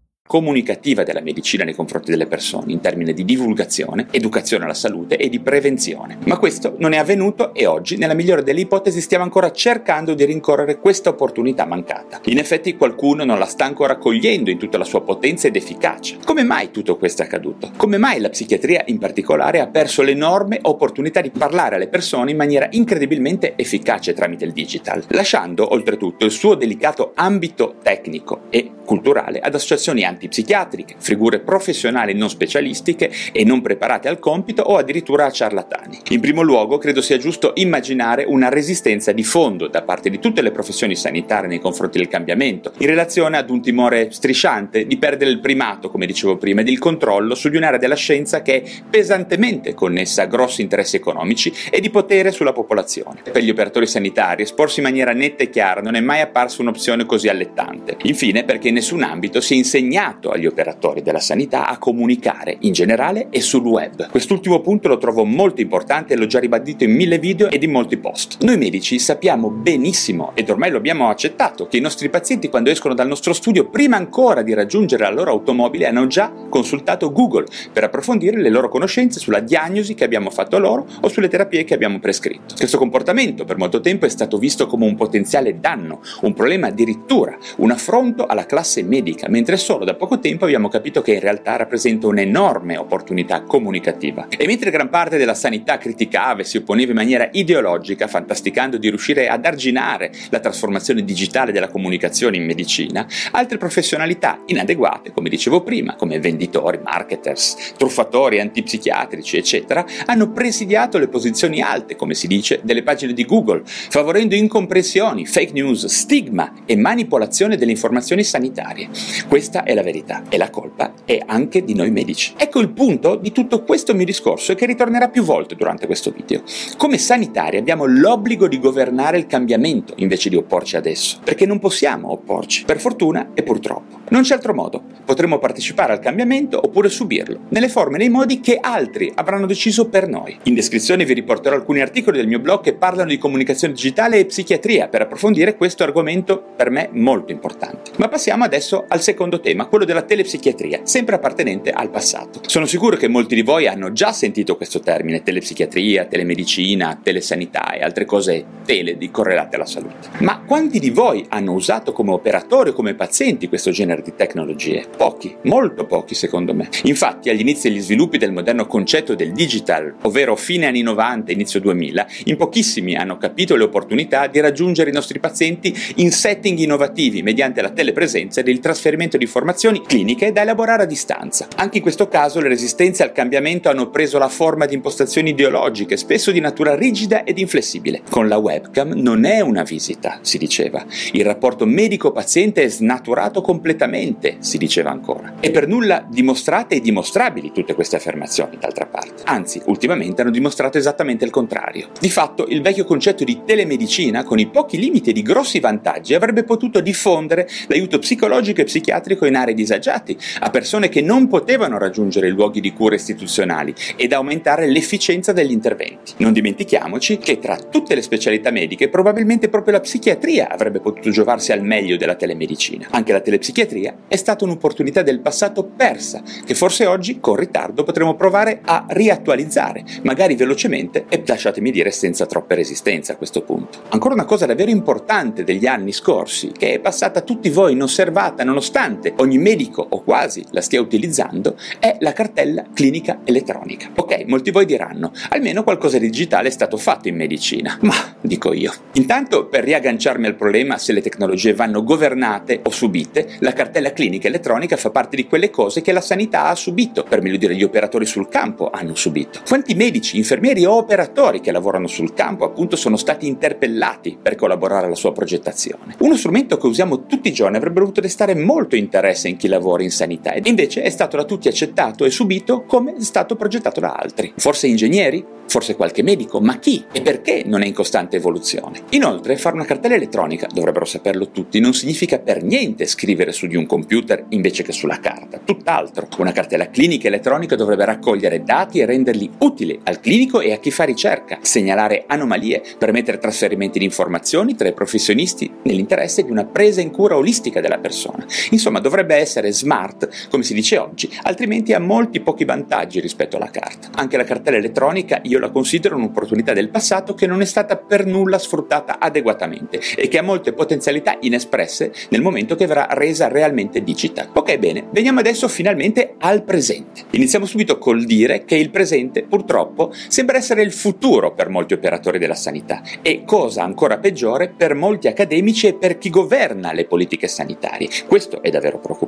Comunicativa 0.31 1.03
della 1.03 1.19
medicina 1.19 1.65
nei 1.65 1.73
confronti 1.73 2.09
delle 2.09 2.25
persone 2.25 2.71
in 2.71 2.79
termini 2.79 3.13
di 3.13 3.25
divulgazione, 3.25 4.07
educazione 4.11 4.63
alla 4.63 4.73
salute 4.73 5.17
e 5.17 5.27
di 5.27 5.41
prevenzione. 5.41 6.19
Ma 6.25 6.37
questo 6.37 6.75
non 6.77 6.93
è 6.93 6.97
avvenuto 6.97 7.53
e 7.53 7.65
oggi, 7.65 7.97
nella 7.97 8.13
migliore 8.13 8.41
delle 8.41 8.61
ipotesi, 8.61 9.01
stiamo 9.01 9.25
ancora 9.25 9.51
cercando 9.51 10.13
di 10.13 10.23
rincorrere 10.23 10.79
questa 10.79 11.09
opportunità 11.09 11.65
mancata. 11.65 12.21
In 12.27 12.37
effetti 12.37 12.77
qualcuno 12.77 13.25
non 13.25 13.39
la 13.39 13.45
sta 13.45 13.65
ancora 13.65 13.97
cogliendo 13.97 14.49
in 14.49 14.57
tutta 14.57 14.77
la 14.77 14.85
sua 14.85 15.01
potenza 15.01 15.47
ed 15.47 15.57
efficacia. 15.57 16.15
Come 16.23 16.43
mai 16.43 16.71
tutto 16.71 16.95
questo 16.95 17.23
è 17.23 17.25
accaduto? 17.25 17.71
Come 17.75 17.97
mai 17.97 18.21
la 18.21 18.29
psichiatria 18.29 18.83
in 18.85 18.99
particolare 18.99 19.59
ha 19.59 19.67
perso 19.67 20.01
l'enorme 20.01 20.59
opportunità 20.61 21.19
di 21.19 21.31
parlare 21.31 21.75
alle 21.75 21.89
persone 21.89 22.31
in 22.31 22.37
maniera 22.37 22.69
incredibilmente 22.71 23.55
efficace 23.57 24.13
tramite 24.13 24.45
il 24.45 24.53
digital, 24.53 25.03
lasciando 25.09 25.73
oltretutto 25.73 26.23
il 26.23 26.31
suo 26.31 26.55
delicato 26.55 27.11
ambito 27.15 27.75
tecnico 27.83 28.43
e 28.49 28.71
culturale 28.85 29.39
ad 29.39 29.55
associazioni 29.55 30.03
antipsichiatriche, 30.11 30.95
figure 30.97 31.39
professionali 31.39 32.13
non 32.13 32.29
specialistiche 32.29 33.11
e 33.31 33.43
non 33.43 33.61
preparate 33.61 34.07
al 34.07 34.19
compito 34.19 34.61
o 34.61 34.77
addirittura 34.77 35.25
a 35.25 35.31
ciarlatani. 35.31 35.99
In 36.09 36.19
primo 36.19 36.41
luogo 36.41 36.77
credo 36.77 37.01
sia 37.01 37.17
giusto 37.17 37.53
immaginare 37.55 38.23
una 38.25 38.49
resistenza 38.49 39.11
di 39.11 39.23
fondo 39.23 39.67
da 39.67 39.81
parte 39.81 40.09
di 40.09 40.19
tutte 40.19 40.41
le 40.41 40.51
professioni 40.51 40.95
sanitarie 40.95 41.47
nei 41.47 41.59
confronti 41.59 41.97
del 41.97 42.07
cambiamento, 42.07 42.73
in 42.77 42.87
relazione 42.87 43.37
ad 43.37 43.49
un 43.49 43.61
timore 43.61 44.11
strisciante 44.11 44.85
di 44.85 44.97
perdere 44.97 45.31
il 45.31 45.39
primato, 45.39 45.89
come 45.89 46.05
dicevo 46.05 46.37
prima, 46.37 46.61
ed 46.61 46.67
il 46.67 46.79
controllo 46.79 47.35
su 47.35 47.49
di 47.49 47.57
un'area 47.57 47.79
della 47.79 47.95
scienza 47.95 48.41
che 48.41 48.61
è 48.61 48.69
pesantemente 48.89 49.73
connessa 49.73 50.23
a 50.23 50.25
grossi 50.25 50.61
interessi 50.61 50.95
economici 50.95 51.53
e 51.69 51.79
di 51.79 51.89
potere 51.89 52.31
sulla 52.31 52.53
popolazione. 52.53 53.21
Per 53.31 53.41
gli 53.41 53.49
operatori 53.49 53.87
sanitari 53.87 54.43
esporsi 54.43 54.79
in 54.79 54.85
maniera 54.85 55.13
netta 55.13 55.43
e 55.43 55.49
chiara 55.49 55.81
non 55.81 55.95
è 55.95 55.99
mai 56.01 56.21
apparsa 56.21 56.61
un'opzione 56.61 57.05
così 57.05 57.27
allettante. 57.27 57.97
Infine, 58.03 58.43
perché 58.43 58.67
in 58.67 58.75
nessun 58.75 59.03
ambito 59.03 59.41
si 59.41 59.53
è 59.53 59.57
insegnato 59.57 59.99
agli 60.01 60.47
operatori 60.47 61.03
della 61.03 61.19
sanità 61.19 61.67
a 61.67 61.77
comunicare 61.77 62.57
in 62.61 62.73
generale 62.73 63.27
e 63.29 63.39
sul 63.39 63.63
web. 63.63 64.09
Quest'ultimo 64.09 64.59
punto 64.59 64.87
lo 64.87 64.97
trovo 64.97 65.23
molto 65.23 65.61
importante 65.61 66.13
e 66.13 66.17
l'ho 66.17 66.25
già 66.25 66.39
ribadito 66.39 66.83
in 66.83 66.95
mille 66.95 67.19
video 67.19 67.49
ed 67.49 67.61
in 67.61 67.71
molti 67.71 67.97
post. 67.97 68.41
Noi 68.41 68.57
medici 68.57 68.97
sappiamo 68.97 69.49
benissimo, 69.49 70.31
ed 70.33 70.49
ormai 70.49 70.71
lo 70.71 70.77
abbiamo 70.77 71.09
accettato, 71.09 71.67
che 71.67 71.77
i 71.77 71.81
nostri 71.81 72.09
pazienti 72.09 72.49
quando 72.49 72.71
escono 72.71 72.93
dal 72.93 73.07
nostro 73.07 73.33
studio, 73.33 73.69
prima 73.69 73.97
ancora 73.97 74.41
di 74.41 74.53
raggiungere 74.53 75.03
la 75.03 75.11
loro 75.11 75.31
automobile, 75.31 75.87
hanno 75.87 76.07
già 76.07 76.33
consultato 76.49 77.11
Google 77.11 77.45
per 77.71 77.83
approfondire 77.83 78.41
le 78.41 78.49
loro 78.49 78.69
conoscenze 78.69 79.19
sulla 79.19 79.39
diagnosi 79.39 79.93
che 79.93 80.03
abbiamo 80.03 80.31
fatto 80.31 80.57
loro 80.57 80.87
o 81.01 81.07
sulle 81.09 81.27
terapie 81.27 81.63
che 81.63 81.75
abbiamo 81.75 81.99
prescritto. 81.99 82.55
Questo 82.57 82.77
comportamento 82.77 83.45
per 83.45 83.57
molto 83.57 83.81
tempo 83.81 84.05
è 84.05 84.09
stato 84.09 84.37
visto 84.37 84.65
come 84.65 84.85
un 84.85 84.95
potenziale 84.95 85.59
danno, 85.59 86.01
un 86.21 86.33
problema 86.33 86.67
addirittura, 86.67 87.37
un 87.57 87.71
affronto 87.71 88.25
alla 88.25 88.45
classe 88.45 88.81
medica, 88.83 89.29
mentre 89.29 89.57
solo 89.57 89.85
da 89.85 89.90
da 89.91 89.97
poco 89.97 90.19
tempo 90.19 90.45
abbiamo 90.45 90.69
capito 90.69 91.01
che 91.01 91.13
in 91.13 91.19
realtà 91.19 91.57
rappresenta 91.57 92.07
un'enorme 92.07 92.77
opportunità 92.77 93.41
comunicativa. 93.41 94.27
E 94.29 94.45
mentre 94.45 94.71
gran 94.71 94.89
parte 94.89 95.17
della 95.17 95.33
sanità 95.33 95.77
criticava 95.77 96.41
e 96.41 96.43
si 96.45 96.57
opponeva 96.57 96.91
in 96.91 96.97
maniera 96.97 97.27
ideologica, 97.31 98.07
fantasticando 98.07 98.77
di 98.77 98.87
riuscire 98.87 99.27
ad 99.27 99.45
arginare 99.45 100.11
la 100.29 100.39
trasformazione 100.39 101.03
digitale 101.03 101.51
della 101.51 101.67
comunicazione 101.67 102.37
in 102.37 102.45
medicina, 102.45 103.05
altre 103.31 103.57
professionalità 103.57 104.41
inadeguate, 104.45 105.11
come 105.11 105.27
dicevo 105.27 105.61
prima, 105.61 105.95
come 105.95 106.19
venditori, 106.19 106.79
marketers, 106.81 107.73
truffatori, 107.75 108.39
antipsichiatrici, 108.39 109.35
eccetera, 109.35 109.85
hanno 110.05 110.31
presidiato 110.31 110.97
le 110.99 111.09
posizioni 111.09 111.61
alte, 111.61 111.97
come 111.97 112.13
si 112.13 112.27
dice, 112.27 112.61
delle 112.63 112.83
pagine 112.83 113.11
di 113.11 113.25
Google, 113.25 113.63
favorendo 113.65 114.35
incomprensioni, 114.35 115.25
fake 115.25 115.51
news, 115.51 115.85
stigma 115.87 116.53
e 116.65 116.77
manipolazione 116.77 117.57
delle 117.57 117.71
informazioni 117.71 118.23
sanitarie. 118.23 118.87
Questa 119.27 119.63
è 119.63 119.73
la 119.73 119.80
verità 119.81 120.23
e 120.29 120.37
la 120.37 120.49
colpa 120.49 120.93
è 121.05 121.19
anche 121.25 121.63
di 121.63 121.73
noi 121.73 121.91
medici. 121.91 122.33
Ecco 122.37 122.59
il 122.59 122.71
punto 122.71 123.15
di 123.15 123.31
tutto 123.31 123.63
questo 123.63 123.93
mio 123.93 124.05
discorso 124.05 124.51
e 124.51 124.55
che 124.55 124.65
ritornerà 124.65 125.09
più 125.09 125.23
volte 125.23 125.55
durante 125.55 125.85
questo 125.85 126.11
video. 126.11 126.43
Come 126.77 126.97
sanitari 126.97 127.57
abbiamo 127.57 127.85
l'obbligo 127.85 128.47
di 128.47 128.59
governare 128.59 129.17
il 129.17 129.27
cambiamento 129.27 129.93
invece 129.97 130.29
di 130.29 130.35
opporci 130.35 130.75
ad 130.75 130.85
esso, 130.85 131.19
perché 131.23 131.45
non 131.45 131.59
possiamo 131.59 132.11
opporci, 132.11 132.65
per 132.65 132.79
fortuna 132.79 133.31
e 133.33 133.43
purtroppo. 133.43 133.99
Non 134.09 134.23
c'è 134.23 134.33
altro 134.33 134.53
modo. 134.53 134.83
Potremo 135.05 135.39
partecipare 135.39 135.93
al 135.93 135.99
cambiamento 135.99 136.59
oppure 136.61 136.89
subirlo, 136.89 137.39
nelle 137.49 137.69
forme 137.69 137.95
e 137.95 137.99
nei 137.99 138.09
modi 138.09 138.39
che 138.39 138.57
altri 138.61 139.11
avranno 139.15 139.45
deciso 139.45 139.87
per 139.87 140.07
noi. 140.07 140.37
In 140.43 140.53
descrizione 140.53 141.05
vi 141.05 141.13
riporterò 141.13 141.55
alcuni 141.55 141.81
articoli 141.81 142.17
del 142.17 142.27
mio 142.27 142.39
blog 142.39 142.61
che 142.61 142.73
parlano 142.73 143.09
di 143.09 143.17
comunicazione 143.17 143.73
digitale 143.73 144.19
e 144.19 144.25
psichiatria 144.25 144.87
per 144.87 145.01
approfondire 145.01 145.55
questo 145.55 145.83
argomento 145.83 146.43
per 146.55 146.69
me 146.69 146.89
molto 146.91 147.31
importante. 147.31 147.91
Ma 147.97 148.07
passiamo 148.07 148.43
adesso 148.43 148.85
al 148.87 149.01
secondo 149.01 149.39
tema, 149.39 149.67
quello 149.71 149.85
della 149.85 150.01
telepsichiatria, 150.01 150.81
sempre 150.83 151.15
appartenente 151.15 151.71
al 151.71 151.89
passato. 151.89 152.41
Sono 152.45 152.65
sicuro 152.65 152.97
che 152.97 153.07
molti 153.07 153.35
di 153.35 153.41
voi 153.41 153.67
hanno 153.67 153.93
già 153.93 154.11
sentito 154.11 154.57
questo 154.57 154.81
termine, 154.81 155.23
telepsichiatria, 155.23 156.03
telemedicina, 156.07 156.99
telesanità 157.01 157.71
e 157.71 157.81
altre 157.81 158.03
cose 158.03 158.43
tele 158.65 158.97
di 158.97 159.09
correlate 159.09 159.55
alla 159.55 159.65
salute. 159.65 160.09
Ma 160.17 160.41
quanti 160.45 160.77
di 160.77 160.89
voi 160.89 161.25
hanno 161.29 161.53
usato 161.53 161.93
come 161.93 162.11
operatori 162.11 162.71
o 162.71 162.73
come 162.73 162.95
pazienti 162.95 163.47
questo 163.47 163.71
genere 163.71 164.01
di 164.01 164.13
tecnologie? 164.13 164.87
Pochi, 164.97 165.33
molto 165.43 165.85
pochi 165.85 166.15
secondo 166.15 166.53
me. 166.53 166.67
Infatti 166.83 167.29
agli 167.29 167.39
inizi 167.39 167.69
degli 167.69 167.79
sviluppi 167.79 168.17
del 168.17 168.33
moderno 168.33 168.67
concetto 168.67 169.15
del 169.15 169.31
digital, 169.31 169.95
ovvero 170.01 170.35
fine 170.35 170.65
anni 170.65 170.81
90, 170.81 171.31
inizio 171.31 171.61
2000, 171.61 172.07
in 172.25 172.35
pochissimi 172.35 172.97
hanno 172.97 173.15
capito 173.15 173.55
le 173.55 173.63
opportunità 173.63 174.27
di 174.27 174.41
raggiungere 174.41 174.89
i 174.89 174.93
nostri 174.93 175.21
pazienti 175.21 175.73
in 175.95 176.11
setting 176.11 176.57
innovativi 176.57 177.23
mediante 177.23 177.61
la 177.61 177.69
telepresenza 177.69 178.41
ed 178.41 178.49
il 178.49 178.59
trasferimento 178.59 179.15
di 179.15 179.23
informazioni 179.23 179.59
cliniche 179.85 180.31
da 180.31 180.41
elaborare 180.41 180.83
a 180.83 180.85
distanza. 180.87 181.47
Anche 181.55 181.77
in 181.77 181.83
questo 181.83 182.07
caso 182.07 182.39
le 182.39 182.47
resistenze 182.47 183.03
al 183.03 183.11
cambiamento 183.11 183.69
hanno 183.69 183.89
preso 183.89 184.17
la 184.17 184.27
forma 184.27 184.65
di 184.65 184.73
impostazioni 184.73 185.29
ideologiche, 185.29 185.97
spesso 185.97 186.31
di 186.31 186.39
natura 186.39 186.75
rigida 186.75 187.23
ed 187.23 187.37
inflessibile. 187.37 188.01
Con 188.09 188.27
la 188.27 188.37
webcam 188.37 188.93
non 188.95 189.23
è 189.23 189.39
una 189.41 189.61
visita, 189.61 190.19
si 190.21 190.39
diceva. 190.39 190.83
Il 191.11 191.23
rapporto 191.23 191.65
medico-paziente 191.65 192.63
è 192.63 192.69
snaturato 192.69 193.41
completamente, 193.41 194.37
si 194.39 194.57
diceva 194.57 194.89
ancora. 194.89 195.33
E 195.39 195.51
per 195.51 195.67
nulla 195.67 196.05
dimostrate 196.09 196.75
e 196.75 196.81
dimostrabili 196.81 197.51
tutte 197.51 197.75
queste 197.75 197.97
affermazioni, 197.97 198.57
d'altra 198.59 198.87
parte. 198.87 199.21
Anzi, 199.25 199.61
ultimamente 199.65 200.23
hanno 200.23 200.31
dimostrato 200.31 200.79
esattamente 200.79 201.23
il 201.23 201.29
contrario. 201.31 201.89
Di 201.99 202.09
fatto, 202.09 202.47
il 202.47 202.61
vecchio 202.61 202.85
concetto 202.85 203.23
di 203.23 203.41
telemedicina, 203.45 204.23
con 204.23 204.39
i 204.39 204.47
pochi 204.47 204.79
limiti 204.79 205.11
e 205.11 205.19
i 205.19 205.21
grossi 205.21 205.59
vantaggi, 205.59 206.15
avrebbe 206.15 206.43
potuto 206.43 206.79
diffondere 206.79 207.47
l'aiuto 207.67 207.99
psicologico 207.99 208.61
e 208.61 208.63
psichiatrico 208.63 209.25
in 209.27 209.35
aree 209.35 209.49
disagiate, 209.53 210.15
a 210.39 210.49
persone 210.49 210.89
che 210.89 211.01
non 211.01 211.27
potevano 211.27 211.77
raggiungere 211.77 212.29
luoghi 212.29 212.61
di 212.61 212.73
cura 212.73 212.95
istituzionali 212.95 213.73
ed 213.95 214.13
aumentare 214.13 214.67
l'efficienza 214.67 215.31
degli 215.31 215.51
interventi. 215.51 216.13
Non 216.17 216.33
dimentichiamoci 216.33 217.17
che 217.17 217.39
tra 217.39 217.57
tutte 217.57 217.95
le 217.95 218.01
specialità 218.01 218.51
mediche 218.51 218.89
probabilmente 218.89 219.49
proprio 219.49 219.73
la 219.73 219.79
psichiatria 219.79 220.49
avrebbe 220.49 220.79
potuto 220.79 221.09
giovarsi 221.09 221.51
al 221.51 221.63
meglio 221.63 221.97
della 221.97 222.15
telemedicina. 222.15 222.87
Anche 222.91 223.11
la 223.11 223.21
telepsichiatria 223.21 223.95
è 224.07 224.15
stata 224.15 224.45
un'opportunità 224.45 225.01
del 225.01 225.21
passato 225.21 225.63
persa, 225.63 226.21
che 226.45 226.55
forse 226.55 226.85
oggi 226.85 227.19
con 227.19 227.35
ritardo 227.35 227.83
potremo 227.83 228.15
provare 228.15 228.61
a 228.63 228.85
riattualizzare, 228.87 229.83
magari 230.03 230.35
velocemente 230.35 231.05
e 231.09 231.23
lasciatemi 231.25 231.71
dire 231.71 231.91
senza 231.91 232.25
troppe 232.25 232.55
resistenze 232.55 233.11
a 233.11 233.15
questo 233.15 233.41
punto. 233.41 233.81
Ancora 233.89 234.13
una 234.13 234.25
cosa 234.25 234.45
davvero 234.45 234.71
importante 234.71 235.43
degli 235.43 235.65
anni 235.65 235.91
scorsi, 235.91 236.51
che 236.51 236.73
è 236.73 236.79
passata 236.79 237.19
a 237.19 237.23
tutti 237.23 237.49
voi 237.49 237.73
inosservata 237.73 238.43
nonostante 238.43 239.13
ogni 239.17 239.30
medico 239.37 239.85
o 239.87 240.03
quasi 240.03 240.43
la 240.51 240.61
stia 240.61 240.81
utilizzando, 240.81 241.55
è 241.79 241.97
la 241.99 242.13
cartella 242.13 242.65
clinica 242.73 243.21
elettronica. 243.23 243.89
Ok, 243.95 244.25
molti 244.27 244.49
di 244.49 244.51
voi 244.51 244.65
diranno, 244.65 245.11
almeno 245.29 245.63
qualcosa 245.63 245.97
di 245.97 246.09
digitale 246.09 246.47
è 246.47 246.51
stato 246.51 246.77
fatto 246.77 247.07
in 247.07 247.15
medicina. 247.15 247.77
Ma, 247.81 248.15
dico 248.21 248.53
io. 248.53 248.73
Intanto, 248.93 249.47
per 249.47 249.63
riagganciarmi 249.63 250.25
al 250.25 250.35
problema 250.35 250.77
se 250.77 250.93
le 250.93 251.01
tecnologie 251.01 251.53
vanno 251.53 251.83
governate 251.83 252.61
o 252.63 252.69
subite, 252.69 253.37
la 253.39 253.53
cartella 253.53 253.93
clinica 253.93 254.27
elettronica 254.27 254.77
fa 254.77 254.89
parte 254.89 255.15
di 255.15 255.27
quelle 255.27 255.49
cose 255.49 255.81
che 255.81 255.91
la 255.91 256.01
sanità 256.01 256.45
ha 256.45 256.55
subito, 256.55 257.03
per 257.03 257.21
meglio 257.21 257.37
dire 257.37 257.55
gli 257.55 257.63
operatori 257.63 258.05
sul 258.05 258.27
campo 258.29 258.69
hanno 258.69 258.95
subito. 258.95 259.41
Quanti 259.47 259.75
medici, 259.75 260.17
infermieri 260.17 260.65
o 260.65 260.73
operatori 260.73 261.39
che 261.39 261.51
lavorano 261.51 261.87
sul 261.87 262.13
campo 262.13 262.45
appunto 262.45 262.75
sono 262.75 262.97
stati 262.97 263.27
interpellati 263.27 264.17
per 264.21 264.35
collaborare 264.35 264.85
alla 264.85 264.95
sua 264.95 265.11
progettazione? 265.11 265.95
Uno 265.99 266.15
strumento 266.15 266.57
che 266.57 266.67
usiamo 266.67 267.05
tutti 267.05 267.29
i 267.29 267.33
giorni 267.33 267.57
avrebbe 267.57 267.79
dovuto 267.79 268.01
destare 268.01 268.35
molto 268.35 268.75
interesse 268.75 269.20
in 269.27 269.37
chi 269.37 269.47
lavora 269.47 269.83
in 269.83 269.91
sanità 269.91 270.33
ed 270.33 270.45
invece 270.47 270.81
è 270.81 270.89
stato 270.89 271.17
da 271.17 271.25
tutti 271.25 271.47
accettato 271.47 272.05
e 272.05 272.09
subito 272.09 272.63
come 272.63 272.95
è 272.95 273.01
stato 273.01 273.35
progettato 273.35 273.79
da 273.79 273.93
altri. 273.93 274.33
Forse 274.37 274.67
ingegneri? 274.67 275.39
Forse 275.51 275.75
qualche 275.75 276.01
medico? 276.01 276.39
Ma 276.39 276.59
chi? 276.59 276.85
E 276.93 277.01
perché 277.01 277.43
non 277.45 277.61
è 277.61 277.65
in 277.65 277.73
costante 277.73 278.15
evoluzione? 278.15 278.83
Inoltre, 278.91 279.35
fare 279.35 279.55
una 279.55 279.65
cartella 279.65 279.95
elettronica, 279.95 280.47
dovrebbero 280.49 280.85
saperlo 280.85 281.29
tutti, 281.29 281.59
non 281.59 281.73
significa 281.73 282.19
per 282.19 282.41
niente 282.41 282.85
scrivere 282.85 283.33
su 283.33 283.47
di 283.47 283.57
un 283.57 283.65
computer 283.65 284.27
invece 284.29 284.63
che 284.63 284.71
sulla 284.71 284.99
carta. 284.99 285.41
Tutt'altro. 285.43 286.07
Una 286.19 286.31
cartella 286.31 286.69
clinica 286.69 287.07
elettronica 287.07 287.57
dovrebbe 287.57 287.83
raccogliere 287.83 288.43
dati 288.43 288.79
e 288.79 288.85
renderli 288.85 289.29
utili 289.39 289.77
al 289.83 289.99
clinico 289.99 290.39
e 290.39 290.53
a 290.53 290.57
chi 290.57 290.71
fa 290.71 290.85
ricerca, 290.85 291.39
segnalare 291.41 292.05
anomalie, 292.07 292.63
permettere 292.77 293.17
trasferimenti 293.17 293.77
di 293.77 293.83
informazioni 293.83 294.55
tra 294.55 294.69
i 294.69 294.73
professionisti 294.73 295.51
nell'interesse 295.63 296.23
di 296.23 296.31
una 296.31 296.45
presa 296.45 296.79
in 296.79 296.91
cura 296.91 297.17
olistica 297.17 297.59
della 297.59 297.79
persona. 297.79 298.25
Insomma, 298.51 298.79
dovrebbe 298.79 299.10
essere 299.15 299.51
smart, 299.51 300.27
come 300.29 300.43
si 300.43 300.53
dice 300.53 300.77
oggi, 300.77 301.09
altrimenti 301.23 301.73
ha 301.73 301.79
molti 301.79 302.19
pochi 302.21 302.45
vantaggi 302.45 302.99
rispetto 302.99 303.37
alla 303.37 303.49
carta. 303.49 303.89
Anche 303.95 304.17
la 304.17 304.23
cartella 304.23 304.57
elettronica 304.57 305.19
io 305.23 305.39
la 305.39 305.49
considero 305.49 305.95
un'opportunità 305.95 306.53
del 306.53 306.69
passato 306.69 307.13
che 307.13 307.27
non 307.27 307.41
è 307.41 307.45
stata 307.45 307.77
per 307.77 308.05
nulla 308.05 308.39
sfruttata 308.39 308.99
adeguatamente 308.99 309.79
e 309.95 310.07
che 310.07 310.17
ha 310.17 310.23
molte 310.23 310.53
potenzialità 310.53 311.17
inespresse 311.21 311.91
nel 312.09 312.21
momento 312.21 312.55
che 312.55 312.65
verrà 312.65 312.87
resa 312.91 313.27
realmente 313.27 313.83
digital. 313.83 314.29
Ok, 314.33 314.57
bene, 314.57 314.87
veniamo 314.91 315.19
adesso 315.19 315.47
finalmente 315.47 316.15
al 316.19 316.43
presente. 316.43 317.03
Iniziamo 317.11 317.45
subito 317.45 317.77
col 317.77 318.03
dire 318.05 318.45
che 318.45 318.55
il 318.55 318.69
presente 318.69 319.23
purtroppo 319.23 319.93
sembra 320.07 320.37
essere 320.37 320.61
il 320.61 320.71
futuro 320.71 321.33
per 321.33 321.49
molti 321.49 321.73
operatori 321.73 322.19
della 322.19 322.35
sanità 322.35 322.81
e 323.01 323.23
cosa 323.25 323.63
ancora 323.63 323.97
peggiore 323.97 324.53
per 324.55 324.75
molti 324.75 325.07
accademici 325.07 325.67
e 325.67 325.73
per 325.73 325.97
chi 325.97 326.09
governa 326.09 326.73
le 326.73 326.85
politiche 326.85 327.27
sanitarie. 327.27 327.89
Questo 328.07 328.41
è 328.41 328.49
davvero 328.49 328.79
preoccupante. 328.79 329.00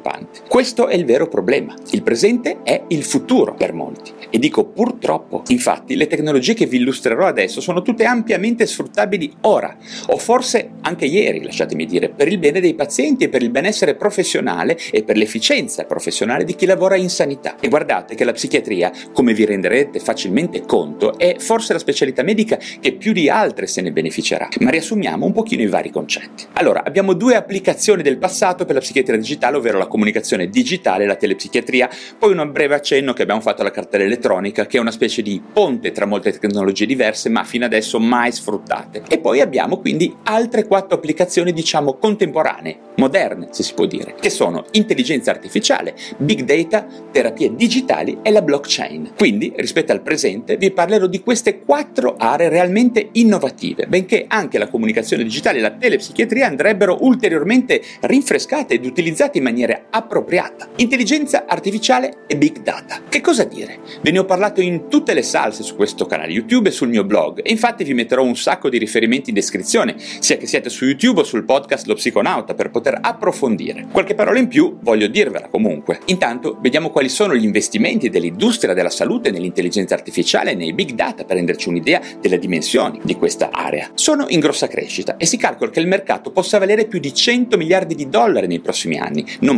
Questo 0.48 0.88
è 0.88 0.96
il 0.96 1.06
vero 1.06 1.28
problema. 1.28 1.76
Il 1.92 2.04
presente 2.04 2.60
è 2.64 2.84
il 2.88 3.04
futuro 3.04 3.54
per 3.54 3.74
molti 3.74 4.12
e 4.30 4.40
dico 4.40 4.66
purtroppo. 4.66 5.44
Infatti 5.48 5.96
le 5.96 6.08
tecnologie 6.08 6.54
che 6.54 6.66
vi 6.66 6.78
illustrerò 6.78 7.26
adesso 7.26 7.62
sono 7.62 7.82
tutte 7.82 8.06
ampiamente 8.06 8.66
sfruttabili 8.66 9.32
ora, 9.42 9.76
o 10.08 10.18
forse 10.18 10.72
anche 10.82 11.06
ieri, 11.06 11.44
lasciatemi 11.44 11.86
dire, 11.86 12.10
per 12.10 12.28
il 12.28 12.40
bene 12.40 12.60
dei 12.60 12.74
pazienti 12.74 13.26
e 13.26 13.30
per 13.30 13.44
il 13.44 13.50
benessere 13.50 13.96
professionale 13.96 14.78
e 14.92 15.04
per 15.04 15.18
l'efficienza 15.18 15.84
professionale 15.86 16.44
di 16.44 16.56
chi 16.56 16.66
lavora 16.66 16.96
in 16.96 17.10
sanità. 17.10 17.56
E 17.60 17.68
guardate 17.68 18.16
che 18.16 18.24
la 18.24 18.32
psichiatria, 18.32 18.92
come 19.14 19.34
vi 19.34 19.46
renderete 19.46 20.00
facilmente 20.00 20.62
conto, 20.62 21.18
è 21.18 21.36
forse 21.38 21.74
la 21.74 21.80
specialità 21.80 22.24
medica 22.24 22.58
che 22.80 22.94
più 22.94 23.14
di 23.14 23.30
altre 23.30 23.68
se 23.68 23.82
ne 23.82 23.92
beneficerà. 23.92 24.48
Ma 24.60 24.70
riassumiamo 24.70 25.26
un 25.26 25.32
pochino 25.32 25.62
i 25.62 25.68
vari 25.68 25.92
concetti. 25.92 26.46
Allora, 26.54 26.84
abbiamo 26.84 27.14
due 27.14 27.36
applicazioni 27.36 28.02
del 28.02 28.18
passato 28.18 28.66
per 28.66 28.76
la 28.76 28.82
psichiatria 28.82 29.18
digitale, 29.18 29.58
ovvero 29.58 29.78
la 29.78 29.83
comunicazione 29.88 30.50
digitale 30.50 31.04
e 31.04 31.08
la 31.08 31.16
telepsichiatria, 31.16 31.90
poi 32.18 32.36
un 32.36 32.52
breve 32.52 32.76
accenno 32.76 33.14
che 33.14 33.22
abbiamo 33.24 33.42
fatto 33.42 33.62
alla 33.62 33.72
cartella 33.72 34.04
elettronica, 34.04 34.66
che 34.66 34.78
è 34.78 34.82
una 34.82 34.92
specie 34.92 35.22
di 35.22 35.42
ponte 35.52 35.92
tra 35.92 36.06
molte 36.06 36.32
tecnologie 36.32 36.86
diverse, 36.86 37.30
ma 37.30 37.44
fino 37.44 37.66
adesso 37.66 38.00
mai 38.00 38.32
sfruttate. 38.32 39.04
E 39.10 39.20
poi 39.20 39.42
abbiamo 39.42 39.80
quindi 39.80 40.14
altre 40.24 40.66
quattro 40.66 40.96
applicazioni, 40.96 41.54
diciamo, 41.54 41.96
contemporanee, 41.96 42.78
moderne, 42.96 43.48
se 43.52 43.64
si 43.64 43.74
può 43.74 43.86
dire, 43.86 44.16
che 44.20 44.30
sono 44.30 44.66
intelligenza 44.72 45.32
artificiale, 45.32 45.96
big 46.18 46.42
data, 46.42 46.86
terapie 47.12 47.56
digitali 47.56 48.20
e 48.22 48.32
la 48.32 48.42
blockchain. 48.42 49.14
Quindi, 49.18 49.54
rispetto 49.56 49.92
al 49.92 50.02
presente, 50.02 50.58
vi 50.58 50.72
parlerò 50.72 51.08
di 51.08 51.22
queste 51.22 51.60
quattro 51.60 52.16
aree 52.18 52.50
realmente 52.50 53.10
innovative, 53.14 53.88
benché 53.88 54.26
anche 54.28 54.58
la 54.58 54.68
comunicazione 54.68 55.24
digitale 55.24 55.60
e 55.60 55.62
la 55.62 55.72
telepsichiatria 55.72 56.48
andrebbero 56.48 56.98
ulteriormente 57.02 57.82
rinfrescate 58.02 58.76
ed 58.76 58.86
utilizzate 58.86 59.38
in 59.38 59.44
maniere 59.44 59.73
maniera 59.74 59.88
appropriata. 59.90 60.70
Intelligenza 60.78 61.46
artificiale 61.48 62.26
e 62.28 62.38
big 62.38 62.62
data. 62.62 63.02
Che 63.08 63.22
cosa 63.22 63.44
dire? 63.44 63.80
Ve 64.02 64.12
ne 64.12 64.20
ho 64.20 64.26
parlato 64.26 64.62
in 64.62 64.88
tutte 64.88 65.14
le 65.14 65.24
salse 65.24 65.64
su 65.64 65.76
questo 65.76 66.06
canale 66.06 66.32
YouTube 66.32 66.70
e 66.70 66.72
sul 66.72 66.90
mio 66.90 67.04
blog 67.04 67.42
e 67.44 67.52
infatti 67.52 67.84
vi 67.84 67.94
metterò 67.94 68.24
un 68.24 68.36
sacco 68.36 68.70
di 68.70 68.78
riferimenti 68.78 69.30
in 69.30 69.36
descrizione, 69.36 69.96
sia 69.98 70.38
che 70.38 70.48
siate 70.48 70.70
su 70.70 70.86
YouTube 70.86 71.22
o 71.22 71.24
sul 71.24 71.46
podcast 71.46 71.88
Lo 71.88 71.96
Psiconauta 71.96 72.54
per 72.54 72.70
poter 72.70 72.98
approfondire. 73.02 73.88
Qualche 73.92 74.16
parola 74.16 74.40
in 74.40 74.48
più 74.48 74.78
voglio 74.82 75.08
dirvela 75.08 75.48
comunque. 75.48 76.00
Intanto 76.06 76.58
vediamo 76.62 76.90
quali 76.90 77.10
sono 77.10 77.36
gli 77.36 77.44
investimenti 77.44 78.10
dell'industria 78.10 78.74
della 78.74 78.90
salute 78.90 79.32
nell'intelligenza 79.32 79.96
artificiale 79.96 80.52
e 80.52 80.56
nei 80.56 80.74
big 80.74 80.92
data 80.92 81.24
per 81.24 81.38
renderci 81.38 81.70
un'idea 81.70 82.02
delle 82.20 82.40
dimensioni 82.40 83.00
di 83.04 83.16
questa 83.16 83.50
area. 83.52 83.90
Sono 83.94 84.26
in 84.30 84.40
grossa 84.40 84.68
crescita 84.68 85.18
e 85.18 85.26
si 85.26 85.38
calcola 85.38 85.72
che 85.72 85.80
il 85.80 85.88
mercato 85.88 86.32
possa 86.32 86.60
valere 86.60 86.86
più 86.86 87.00
di 87.00 87.14
100 87.14 87.58
miliardi 87.58 87.96
di 87.96 88.10
dollari 88.10 88.48
nei 88.48 88.60
prossimi 88.60 88.98
anni. 88.98 89.26
Non 89.40 89.58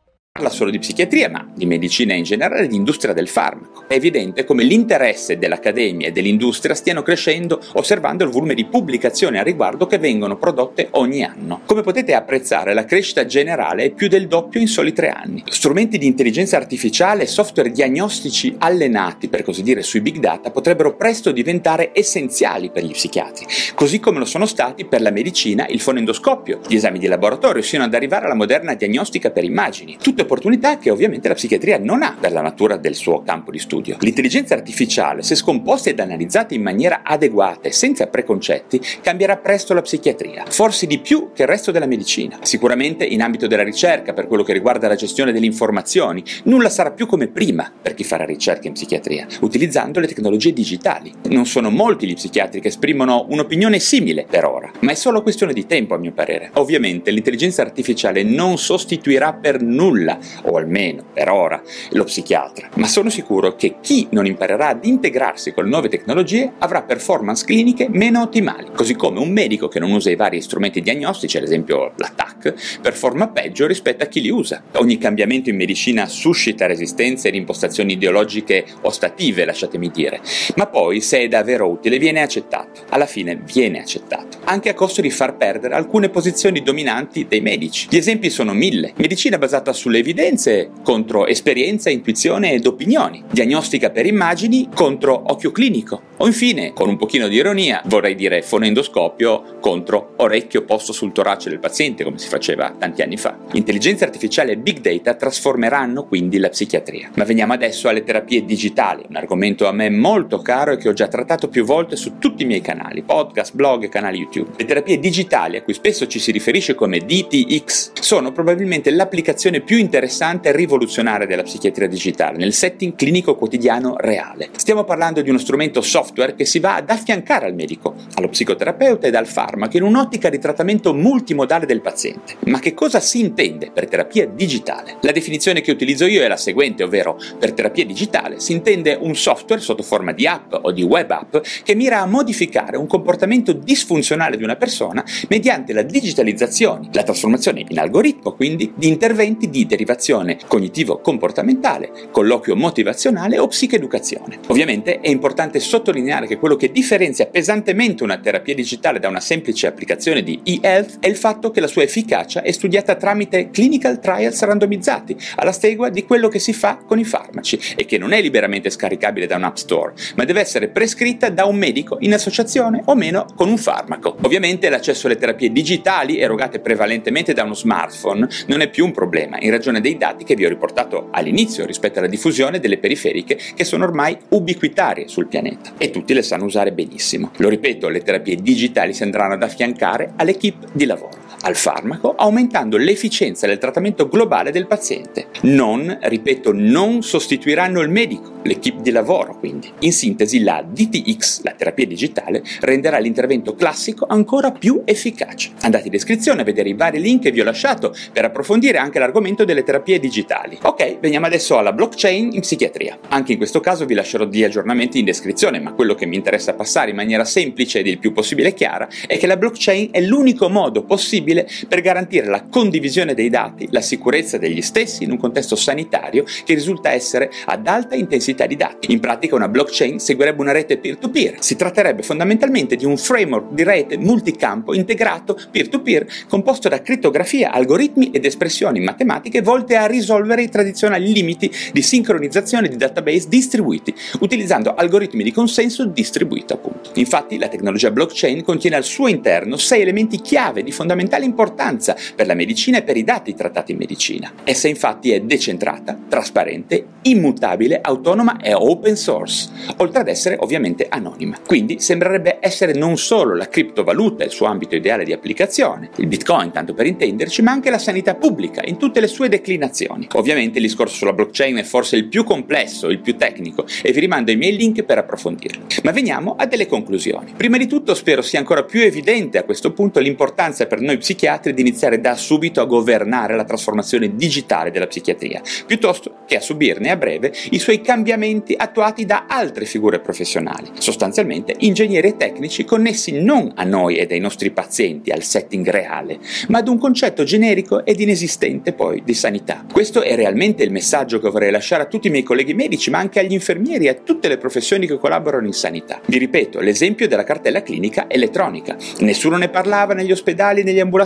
Parla 0.41 0.49
solo 0.49 0.71
di 0.71 0.79
psichiatria, 0.79 1.29
ma 1.29 1.45
di 1.53 1.65
medicina 1.65 2.13
in 2.13 2.23
generale 2.23 2.63
e 2.63 2.67
di 2.67 2.75
industria 2.75 3.13
del 3.13 3.27
farmaco. 3.27 3.83
È 3.87 3.93
evidente 3.93 4.45
come 4.45 4.63
l'interesse 4.63 5.37
dell'accademia 5.37 6.07
e 6.07 6.11
dell'industria 6.11 6.73
stiano 6.73 7.03
crescendo 7.03 7.61
osservando 7.73 8.23
il 8.23 8.31
volume 8.31 8.55
di 8.55 8.65
pubblicazioni 8.65 9.37
a 9.37 9.43
riguardo 9.43 9.85
che 9.85 9.99
vengono 9.99 10.37
prodotte 10.37 10.87
ogni 10.91 11.23
anno. 11.23 11.61
Come 11.65 11.81
potete 11.81 12.15
apprezzare, 12.15 12.73
la 12.73 12.85
crescita 12.85 13.25
generale 13.25 13.83
è 13.83 13.91
più 13.91 14.07
del 14.07 14.27
doppio 14.27 14.61
in 14.61 14.67
soli 14.67 14.93
tre 14.93 15.09
anni. 15.09 15.43
Strumenti 15.47 15.97
di 15.97 16.07
intelligenza 16.07 16.55
artificiale 16.55 17.23
e 17.23 17.27
software 17.27 17.69
diagnostici 17.69 18.55
allenati, 18.57 19.27
per 19.27 19.43
così 19.43 19.61
dire, 19.61 19.83
sui 19.83 20.01
big 20.01 20.17
data 20.17 20.49
potrebbero 20.49 20.95
presto 20.95 21.31
diventare 21.31 21.91
essenziali 21.93 22.71
per 22.71 22.83
gli 22.83 22.93
psichiatri, 22.93 23.45
così 23.75 23.99
come 23.99 24.17
lo 24.17 24.25
sono 24.25 24.45
stati 24.45 24.85
per 24.85 25.01
la 25.01 25.11
medicina 25.11 25.67
il 25.67 25.81
fonendoscopio, 25.81 26.61
gli 26.67 26.75
esami 26.75 26.99
di 26.99 27.07
laboratorio, 27.07 27.61
sino 27.61 27.83
ad 27.83 27.93
arrivare 27.93 28.25
alla 28.25 28.33
moderna 28.33 28.73
diagnostica 28.73 29.29
per 29.29 29.43
immagini. 29.43 29.97
Tutte 30.21 30.33
opportunità 30.33 30.77
che 30.77 30.91
ovviamente 30.91 31.27
la 31.27 31.33
psichiatria 31.33 31.79
non 31.79 32.03
ha 32.03 32.15
per 32.19 32.31
la 32.31 32.41
natura 32.41 32.77
del 32.77 32.93
suo 32.93 33.23
campo 33.23 33.49
di 33.49 33.57
studio. 33.57 33.97
L'intelligenza 34.01 34.53
artificiale, 34.53 35.23
se 35.23 35.33
scomposta 35.33 35.89
ed 35.89 35.99
analizzata 35.99 36.53
in 36.53 36.61
maniera 36.61 37.01
adeguata 37.03 37.67
e 37.67 37.71
senza 37.71 38.05
preconcetti, 38.05 38.79
cambierà 39.01 39.37
presto 39.37 39.73
la 39.73 39.81
psichiatria, 39.81 40.43
forse 40.47 40.85
di 40.85 40.99
più 40.99 41.31
che 41.33 41.41
il 41.41 41.47
resto 41.47 41.71
della 41.71 41.87
medicina. 41.87 42.37
Sicuramente 42.43 43.03
in 43.03 43.23
ambito 43.23 43.47
della 43.47 43.63
ricerca, 43.63 44.13
per 44.13 44.27
quello 44.27 44.43
che 44.43 44.53
riguarda 44.53 44.87
la 44.87 44.93
gestione 44.93 45.31
delle 45.31 45.47
informazioni, 45.47 46.23
nulla 46.43 46.69
sarà 46.69 46.91
più 46.91 47.07
come 47.07 47.27
prima 47.27 47.71
per 47.81 47.95
chi 47.95 48.03
farà 48.03 48.23
ricerca 48.23 48.67
in 48.67 48.73
psichiatria, 48.73 49.25
utilizzando 49.39 49.99
le 49.99 50.07
tecnologie 50.07 50.53
digitali. 50.53 51.11
Non 51.29 51.47
sono 51.47 51.71
molti 51.71 52.05
gli 52.05 52.13
psichiatri 52.13 52.61
che 52.61 52.67
esprimono 52.67 53.25
un'opinione 53.27 53.79
simile 53.79 54.27
per 54.29 54.45
ora, 54.45 54.71
ma 54.81 54.91
è 54.91 54.95
solo 54.95 55.23
questione 55.23 55.53
di 55.53 55.65
tempo 55.65 55.95
a 55.95 55.97
mio 55.97 56.11
parere. 56.11 56.51
Ovviamente 56.53 57.09
l'intelligenza 57.09 57.63
artificiale 57.63 58.21
non 58.21 58.59
sostituirà 58.59 59.33
per 59.33 59.63
nulla 59.63 60.10
scuola, 60.11 60.19
o 60.43 60.57
almeno 60.57 61.03
per 61.13 61.29
ora, 61.29 61.61
lo 61.91 62.03
psichiatra, 62.03 62.69
ma 62.75 62.87
sono 62.87 63.09
sicuro 63.09 63.55
che 63.55 63.75
chi 63.81 64.07
non 64.11 64.25
imparerà 64.25 64.69
ad 64.69 64.85
integrarsi 64.85 65.53
con 65.53 65.65
le 65.65 65.69
nuove 65.69 65.89
tecnologie 65.89 66.53
avrà 66.59 66.81
performance 66.81 67.45
cliniche 67.45 67.87
meno 67.89 68.21
ottimali, 68.21 68.67
così 68.75 68.95
come 68.95 69.19
un 69.19 69.29
medico 69.29 69.67
che 69.67 69.79
non 69.79 69.91
usa 69.91 70.09
i 70.09 70.15
vari 70.15 70.41
strumenti 70.41 70.81
diagnostici, 70.81 71.37
ad 71.37 71.43
esempio 71.43 71.93
l'attack, 71.95 72.79
performa 72.81 73.29
peggio 73.29 73.67
rispetto 73.67 74.03
a 74.03 74.07
chi 74.07 74.21
li 74.21 74.29
usa. 74.29 74.63
Ogni 74.73 74.97
cambiamento 74.97 75.49
in 75.49 75.55
medicina 75.55 76.07
suscita 76.07 76.65
resistenze 76.65 77.27
ed 77.27 77.35
impostazioni 77.35 77.93
ideologiche 77.93 78.65
ostative, 78.81 79.45
lasciatemi 79.45 79.89
dire, 79.89 80.21
ma 80.55 80.67
poi 80.67 81.01
se 81.01 81.19
è 81.19 81.27
davvero 81.27 81.69
utile 81.69 81.97
viene 81.97 82.21
accettato, 82.21 82.81
alla 82.89 83.05
fine 83.05 83.35
viene 83.35 83.79
accettato, 83.79 84.39
anche 84.45 84.69
a 84.69 84.73
costo 84.73 85.01
di 85.01 85.11
far 85.11 85.37
perdere 85.37 85.75
alcune 85.75 86.09
posizioni 86.09 86.61
dominanti 86.61 87.27
dei 87.27 87.41
medici. 87.41 87.87
Gli 87.89 87.97
esempi 87.97 88.29
sono 88.29 88.53
mille, 88.53 88.93
medicina 88.95 89.37
basata 89.37 89.73
sulle 89.73 90.00
evidenze 90.01 90.69
contro 90.83 91.25
esperienza, 91.25 91.89
intuizione 91.89 92.51
ed 92.53 92.65
opinioni, 92.65 93.23
diagnostica 93.31 93.89
per 93.89 94.05
immagini 94.05 94.67
contro 94.73 95.23
occhio 95.27 95.51
clinico, 95.51 96.01
o 96.17 96.27
infine, 96.27 96.73
con 96.73 96.89
un 96.89 96.97
pochino 96.97 97.27
di 97.27 97.35
ironia, 97.37 97.81
vorrei 97.85 98.15
dire 98.15 98.41
fonendoscopio 98.41 99.57
contro 99.59 100.13
orecchio 100.17 100.63
posto 100.63 100.91
sul 100.91 101.11
torace 101.11 101.49
del 101.49 101.59
paziente, 101.59 102.03
come 102.03 102.17
si 102.17 102.27
faceva 102.27 102.75
tanti 102.77 103.01
anni 103.01 103.17
fa. 103.17 103.37
Intelligenza 103.53 104.05
artificiale 104.05 104.51
e 104.51 104.57
big 104.57 104.79
data 104.79 105.15
trasformeranno 105.15 106.05
quindi 106.05 106.37
la 106.37 106.49
psichiatria. 106.49 107.11
Ma 107.15 107.23
veniamo 107.23 107.53
adesso 107.53 107.87
alle 107.87 108.03
terapie 108.03 108.43
digitali, 108.43 109.05
un 109.07 109.15
argomento 109.15 109.67
a 109.67 109.71
me 109.71 109.89
molto 109.89 110.39
caro 110.39 110.73
e 110.73 110.77
che 110.77 110.89
ho 110.89 110.93
già 110.93 111.07
trattato 111.07 111.47
più 111.47 111.63
volte 111.63 111.95
su 111.95 112.17
tutti 112.17 112.43
i 112.43 112.45
miei 112.45 112.61
canali, 112.61 113.01
podcast, 113.03 113.55
blog 113.55 113.83
e 113.83 113.89
canali 113.89 114.17
YouTube. 114.17 114.51
Le 114.57 114.65
terapie 114.65 114.99
digitali, 114.99 115.57
a 115.57 115.63
cui 115.63 115.73
spesso 115.73 116.07
ci 116.07 116.19
si 116.19 116.31
riferisce 116.31 116.75
come 116.75 116.99
DTX, 116.99 117.93
sono 117.93 118.31
probabilmente 118.31 118.91
l'applicazione 118.91 119.61
più 119.61 119.77
interessante 119.77 119.90
interessante 119.91 120.47
e 120.47 120.51
rivoluzionaria 120.53 121.27
della 121.27 121.43
psichiatria 121.43 121.89
digitale 121.89 122.37
nel 122.37 122.53
setting 122.53 122.95
clinico 122.95 123.35
quotidiano 123.35 123.95
reale. 123.97 124.49
Stiamo 124.55 124.85
parlando 124.85 125.21
di 125.21 125.29
uno 125.29 125.37
strumento 125.37 125.81
software 125.81 126.33
che 126.33 126.45
si 126.45 126.59
va 126.59 126.75
ad 126.75 126.89
affiancare 126.89 127.45
al 127.45 127.53
medico, 127.53 127.95
allo 128.13 128.29
psicoterapeuta 128.29 129.07
ed 129.07 129.15
al 129.15 129.27
farmaco 129.27 129.75
in 129.75 129.83
un'ottica 129.83 130.29
di 130.29 130.39
trattamento 130.39 130.93
multimodale 130.93 131.65
del 131.65 131.81
paziente. 131.81 132.35
Ma 132.45 132.59
che 132.59 132.73
cosa 132.73 133.01
si 133.01 133.19
intende 133.19 133.69
per 133.73 133.89
terapia 133.89 134.25
digitale? 134.25 134.95
La 135.01 135.11
definizione 135.11 135.59
che 135.59 135.71
utilizzo 135.71 136.05
io 136.05 136.23
è 136.23 136.27
la 136.29 136.37
seguente, 136.37 136.83
ovvero 136.83 137.19
per 137.37 137.51
terapia 137.51 137.85
digitale 137.85 138.39
si 138.39 138.53
intende 138.53 138.97
un 138.97 139.13
software 139.13 139.61
sotto 139.61 139.83
forma 139.83 140.13
di 140.13 140.25
app 140.25 140.53
o 140.53 140.71
di 140.71 140.83
web 140.83 141.11
app 141.11 141.35
che 141.63 141.75
mira 141.75 141.99
a 141.99 142.05
modificare 142.05 142.77
un 142.77 142.87
comportamento 142.87 143.51
disfunzionale 143.51 144.37
di 144.37 144.43
una 144.43 144.55
persona 144.55 145.03
mediante 145.27 145.73
la 145.73 145.81
digitalizzazione, 145.81 146.87
la 146.93 147.03
trasformazione 147.03 147.65
in 147.67 147.77
algoritmo 147.77 148.31
quindi 148.31 148.71
di 148.73 148.87
interventi 148.87 149.49
di 149.49 149.65
derivazione 149.65 149.79
derivazione 149.81 150.37
cognitivo-comportamentale, 150.47 151.91
colloquio 152.11 152.55
motivazionale 152.55 153.39
o 153.39 153.47
psicoeducazione. 153.47 154.39
Ovviamente 154.47 154.99
è 154.99 155.09
importante 155.09 155.59
sottolineare 155.59 156.27
che 156.27 156.37
quello 156.37 156.55
che 156.55 156.71
differenzia 156.71 157.25
pesantemente 157.25 158.03
una 158.03 158.19
terapia 158.19 158.53
digitale 158.53 158.99
da 158.99 159.07
una 159.07 159.19
semplice 159.19 159.67
applicazione 159.67 160.21
di 160.21 160.39
e-health 160.43 160.97
è 160.99 161.07
il 161.07 161.15
fatto 161.15 161.49
che 161.49 161.59
la 161.59 161.67
sua 161.67 161.83
efficacia 161.83 162.43
è 162.43 162.51
studiata 162.51 162.95
tramite 162.95 163.49
clinical 163.49 163.99
trials 163.99 164.41
randomizzati, 164.43 165.17
alla 165.37 165.51
stegua 165.51 165.89
di 165.89 166.05
quello 166.05 166.27
che 166.27 166.39
si 166.39 166.53
fa 166.53 166.77
con 166.85 166.99
i 166.99 167.03
farmaci 167.03 167.59
e 167.75 167.85
che 167.85 167.97
non 167.97 168.13
è 168.13 168.21
liberamente 168.21 168.69
scaricabile 168.69 169.25
da 169.25 169.37
un 169.37 169.43
app 169.43 169.55
store, 169.55 169.93
ma 170.15 170.25
deve 170.25 170.41
essere 170.41 170.69
prescritta 170.69 171.29
da 171.29 171.45
un 171.45 171.55
medico 171.55 171.97
in 172.01 172.13
associazione 172.13 172.81
o 172.85 172.95
meno 172.95 173.25
con 173.35 173.49
un 173.49 173.57
farmaco. 173.57 174.17
Ovviamente 174.21 174.69
l'accesso 174.69 175.07
alle 175.07 175.17
terapie 175.17 175.51
digitali 175.51 176.19
erogate 176.19 176.59
prevalentemente 176.59 177.33
da 177.33 177.43
uno 177.43 177.55
smartphone 177.55 178.27
non 178.47 178.61
è 178.61 178.69
più 178.69 178.85
un 178.85 178.91
problema, 178.91 179.37
in 179.39 179.49
ragione 179.49 179.70
dei 179.79 179.97
dati 179.97 180.23
che 180.23 180.35
vi 180.35 180.45
ho 180.45 180.49
riportato 180.49 181.07
all'inizio 181.11 181.65
rispetto 181.65 181.99
alla 181.99 182.07
diffusione 182.07 182.59
delle 182.59 182.77
periferiche 182.77 183.37
che 183.55 183.63
sono 183.63 183.85
ormai 183.85 184.17
ubiquitarie 184.29 185.07
sul 185.07 185.27
pianeta 185.27 185.73
e 185.77 185.91
tutti 185.91 186.13
le 186.13 186.21
sanno 186.21 186.45
usare 186.45 186.71
benissimo. 186.73 187.31
Lo 187.37 187.49
ripeto, 187.49 187.87
le 187.87 188.01
terapie 188.01 188.35
digitali 188.35 188.93
si 188.93 189.03
andranno 189.03 189.33
ad 189.33 189.43
affiancare 189.43 190.13
all'equipe 190.15 190.67
di 190.73 190.85
lavoro, 190.85 191.17
al 191.41 191.55
farmaco, 191.55 192.15
aumentando 192.15 192.77
l'efficienza 192.77 193.47
del 193.47 193.57
trattamento 193.57 194.07
globale 194.07 194.51
del 194.51 194.67
paziente. 194.67 195.27
Non, 195.41 195.97
ripeto, 196.01 196.51
non 196.53 197.01
sostituiranno 197.01 197.81
il 197.81 197.89
medico, 197.89 198.39
l'equipe 198.43 198.81
di 198.81 198.91
lavoro 198.91 199.37
quindi. 199.37 199.71
In 199.79 199.93
sintesi, 199.93 200.41
la 200.41 200.63
DTX, 200.67 201.41
la 201.43 201.53
terapia 201.53 201.85
digitale, 201.85 202.43
renderà 202.61 202.99
l'intervento 202.99 203.55
classico 203.55 204.05
ancora 204.07 204.51
più 204.51 204.81
efficace. 204.85 205.51
Andate 205.61 205.85
in 205.85 205.91
descrizione 205.91 206.41
a 206.41 206.43
vedere 206.43 206.69
i 206.69 206.73
vari 206.73 206.99
link 206.99 207.23
che 207.23 207.31
vi 207.31 207.41
ho 207.41 207.43
lasciato 207.43 207.93
per 208.11 208.25
approfondire 208.25 208.77
anche 208.77 208.99
l'argomento 208.99 209.45
delle 209.45 209.63
terapie 209.63 209.99
digitali. 209.99 210.57
Ok, 210.61 210.99
veniamo 210.99 211.25
adesso 211.25 211.57
alla 211.57 211.73
blockchain 211.73 212.29
in 212.33 212.41
psichiatria. 212.41 212.97
Anche 213.09 213.31
in 213.31 213.37
questo 213.37 213.59
caso 213.59 213.85
vi 213.85 213.93
lascerò 213.93 214.25
degli 214.25 214.43
aggiornamenti 214.43 214.99
in 214.99 215.05
descrizione, 215.05 215.59
ma 215.59 215.73
quello 215.73 215.95
che 215.95 216.05
mi 216.05 216.15
interessa 216.15 216.53
passare 216.53 216.91
in 216.91 216.95
maniera 216.95 217.25
semplice 217.25 217.79
ed 217.79 217.87
il 217.87 217.99
più 217.99 218.11
possibile 218.11 218.53
chiara 218.53 218.87
è 219.07 219.17
che 219.17 219.27
la 219.27 219.37
blockchain 219.37 219.89
è 219.91 220.01
l'unico 220.01 220.49
modo 220.49 220.83
possibile 220.83 221.30
per 221.67 221.81
garantire 221.81 222.27
la 222.27 222.45
condivisione 222.49 223.13
dei 223.13 223.29
dati, 223.29 223.67
la 223.71 223.81
sicurezza 223.81 224.37
degli 224.37 224.61
stessi 224.61 225.03
in 225.03 225.11
un 225.11 225.17
contesto 225.17 225.55
sanitario 225.55 226.23
che 226.43 226.53
risulta 226.53 226.91
essere 226.91 227.31
ad 227.45 227.67
alta 227.67 227.95
intensità 227.95 228.45
di 228.45 228.55
dati. 228.55 228.91
In 228.91 228.99
pratica 228.99 229.35
una 229.35 229.47
blockchain 229.47 229.99
seguirebbe 229.99 230.41
una 230.41 230.51
rete 230.51 230.77
peer-to-peer. 230.77 231.37
Si 231.39 231.55
tratterebbe 231.55 232.03
fondamentalmente 232.03 232.75
di 232.75 232.85
un 232.85 232.97
framework 232.97 233.53
di 233.53 233.63
rete 233.63 233.97
multicampo 233.97 234.73
integrato 234.73 235.37
peer-to-peer 235.49 236.07
composto 236.27 236.69
da 236.69 236.81
crittografia, 236.81 237.51
algoritmi 237.51 238.11
ed 238.11 238.25
espressioni 238.25 238.79
matematiche 238.79 239.41
volte 239.41 239.75
a 239.75 239.85
risolvere 239.85 240.43
i 240.43 240.49
tradizionali 240.49 241.11
limiti 241.11 241.51
di 241.71 241.81
sincronizzazione 241.81 242.67
di 242.67 242.77
database 242.77 243.27
distribuiti, 243.27 243.93
utilizzando 244.19 244.73
algoritmi 244.73 245.23
di 245.23 245.31
consenso 245.31 245.85
distribuito 245.85 246.53
appunto. 246.53 246.91
Infatti 246.95 247.37
la 247.37 247.47
tecnologia 247.47 247.91
blockchain 247.91 248.43
contiene 248.43 248.75
al 248.75 248.83
suo 248.83 249.07
interno 249.07 249.57
sei 249.57 249.81
elementi 249.81 250.19
chiave 250.21 250.63
di 250.63 250.71
fondamentale 250.71 251.20
fondamentale 251.21 251.25
importanza 251.25 251.95
per 252.15 252.25
la 252.25 252.33
medicina 252.33 252.79
e 252.79 252.83
per 252.83 252.97
i 252.97 253.03
dati 253.03 253.33
trattati 253.33 253.71
in 253.71 253.77
medicina. 253.77 254.31
Essa 254.43 254.67
infatti 254.67 255.11
è 255.11 255.21
decentrata, 255.21 255.97
trasparente, 256.07 256.85
immutabile, 257.03 257.79
autonoma 257.81 258.39
e 258.41 258.53
open 258.53 258.95
source, 258.95 259.49
oltre 259.77 259.99
ad 259.99 260.07
essere 260.07 260.37
ovviamente 260.39 260.87
anonima. 260.89 261.37
Quindi 261.45 261.79
sembrerebbe 261.79 262.37
essere 262.39 262.73
non 262.73 262.97
solo 262.97 263.35
la 263.35 263.47
criptovaluta 263.47 264.23
il 264.23 264.31
suo 264.31 264.47
ambito 264.47 264.75
ideale 264.75 265.03
di 265.03 265.13
applicazione, 265.13 265.89
il 265.97 266.07
bitcoin 266.07 266.51
tanto 266.51 266.73
per 266.73 266.85
intenderci, 266.85 267.41
ma 267.41 267.51
anche 267.51 267.69
la 267.69 267.79
sanità 267.79 268.15
pubblica 268.15 268.61
in 268.65 268.77
tutte 268.77 268.99
le 268.99 269.07
sue 269.07 269.29
declinazioni. 269.29 270.07
Ovviamente 270.13 270.59
il 270.59 270.65
discorso 270.65 270.95
sulla 270.95 271.13
blockchain 271.13 271.57
è 271.57 271.63
forse 271.63 271.95
il 271.95 272.07
più 272.07 272.23
complesso, 272.23 272.89
il 272.89 272.99
più 272.99 273.15
tecnico 273.15 273.65
e 273.81 273.91
vi 273.91 273.99
rimando 273.99 274.31
i 274.31 274.35
miei 274.35 274.55
link 274.55 274.83
per 274.83 274.97
approfondirlo. 274.97 275.65
Ma 275.83 275.91
veniamo 275.91 276.35
a 276.37 276.45
delle 276.45 276.67
conclusioni. 276.67 277.33
Prima 277.35 277.57
di 277.57 277.67
tutto 277.67 277.93
spero 277.93 278.21
sia 278.21 278.39
ancora 278.39 278.63
più 278.63 278.81
evidente 278.81 279.37
a 279.37 279.43
questo 279.43 279.71
punto 279.71 279.99
l'importanza 279.99 280.65
per 280.65 280.81
noi 280.81 280.97
psichiatri 281.11 281.53
di 281.53 281.61
iniziare 281.61 281.99
da 281.99 282.15
subito 282.15 282.61
a 282.61 282.65
governare 282.65 283.35
la 283.35 283.43
trasformazione 283.43 284.15
digitale 284.15 284.71
della 284.71 284.87
psichiatria, 284.87 285.41
piuttosto 285.65 286.19
che 286.25 286.37
a 286.37 286.39
subirne 286.39 286.89
a 286.89 286.95
breve 286.95 287.33
i 287.49 287.59
suoi 287.59 287.81
cambiamenti 287.81 288.55
attuati 288.57 289.05
da 289.05 289.25
altre 289.27 289.65
figure 289.65 289.99
professionali, 289.99 290.69
sostanzialmente 290.77 291.53
ingegneri 291.59 292.09
e 292.09 292.17
tecnici 292.17 292.63
connessi 292.63 293.19
non 293.21 293.51
a 293.55 293.63
noi 293.63 293.97
e 293.97 294.07
ai 294.09 294.19
nostri 294.19 294.51
pazienti, 294.51 295.11
al 295.11 295.23
setting 295.23 295.69
reale, 295.69 296.19
ma 296.47 296.59
ad 296.59 296.69
un 296.69 296.77
concetto 296.77 297.23
generico 297.23 297.85
ed 297.85 297.99
inesistente 297.99 298.71
poi 298.71 299.01
di 299.03 299.13
sanità. 299.13 299.65
Questo 299.71 300.01
è 300.01 300.15
realmente 300.15 300.63
il 300.63 300.71
messaggio 300.71 301.19
che 301.19 301.29
vorrei 301.29 301.51
lasciare 301.51 301.83
a 301.83 301.87
tutti 301.87 302.07
i 302.07 302.11
miei 302.11 302.23
colleghi 302.23 302.53
medici, 302.53 302.89
ma 302.89 302.99
anche 302.99 303.19
agli 303.19 303.33
infermieri 303.33 303.85
e 303.85 303.89
a 303.89 303.93
tutte 303.95 304.29
le 304.29 304.37
professioni 304.37 304.87
che 304.87 304.97
collaborano 304.97 305.45
in 305.45 305.53
sanità. 305.53 305.99
Vi 306.05 306.17
ripeto, 306.17 306.59
l'esempio 306.61 307.07
della 307.07 307.23
cartella 307.23 307.63
clinica 307.63 308.05
elettronica. 308.07 308.77
Nessuno 308.99 309.35
ne 309.37 309.49
parlava 309.49 309.93
negli 309.93 310.11
ospedali 310.11 310.61
e 310.61 310.63
negli 310.63 310.79
ambulatori, 310.79 310.99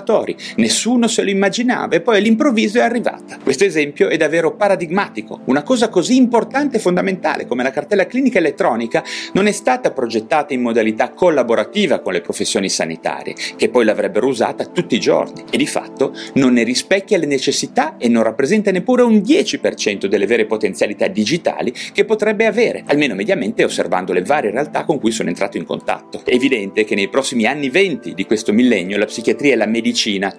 nessuno 0.58 1.08
se 1.08 1.24
lo 1.24 1.30
immaginava 1.30 1.96
e 1.96 2.02
poi 2.02 2.18
all'improvviso 2.18 2.80
è 2.80 2.82
arrivata. 2.82 3.38
Questo 3.42 3.64
esempio 3.64 4.10
è 4.10 4.18
davvero 4.18 4.56
paradigmatico. 4.56 5.42
Una 5.46 5.64
cosa 5.64 5.90
così 5.90 6.16
importante 6.16 6.78
e 6.78 6.80
fondamentale 6.80 7.46
come 7.46 7.64
la 7.64 7.72
cartella 7.72 8.06
clinica 8.06 8.40
elettronica 8.40 9.04
non 9.34 9.48
è 9.48 9.52
stata 9.52 9.92
progettata 9.92 10.54
in 10.54 10.62
modalità 10.62 11.10
collaborativa 11.10 12.00
con 12.00 12.14
le 12.14 12.22
professioni 12.22 12.70
sanitarie, 12.70 13.36
che 13.56 13.70
poi 13.70 13.86
l'avrebbero 13.86 14.28
usata 14.28 14.66
tutti 14.66 14.96
i 14.96 15.00
giorni 15.00 15.44
e 15.50 15.58
di 15.58 15.68
fatto 15.68 16.14
non 16.34 16.54
ne 16.54 16.64
rispecchia 16.64 17.18
le 17.18 17.26
necessità 17.26 17.98
e 17.98 18.08
non 18.08 18.24
rappresenta 18.24 18.72
neppure 18.72 19.04
un 19.04 19.18
10% 19.18 20.06
delle 20.06 20.26
vere 20.26 20.46
potenzialità 20.46 21.08
digitali 21.08 21.74
che 21.94 22.06
potrebbe 22.06 22.46
avere, 22.46 22.84
almeno 22.88 23.16
mediamente 23.16 23.64
osservando 23.64 24.14
le 24.14 24.22
varie 24.22 24.52
realtà 24.52 24.84
con 24.84 25.00
cui 25.00 25.12
sono 25.12 25.30
entrato 25.30 25.58
in 25.58 25.66
contatto. 25.66 26.22
È 26.24 26.34
evidente 26.34 26.84
che 26.84 26.96
nei 26.96 27.10
prossimi 27.10 27.46
anni 27.46 27.70
20 27.70 28.14
di 28.14 28.26
questo 28.26 28.54
millennio 28.54 28.98
la 28.98 29.06
psichiatria 29.06 29.54
e 29.54 29.56
la 29.56 29.66
medicina 29.66 29.84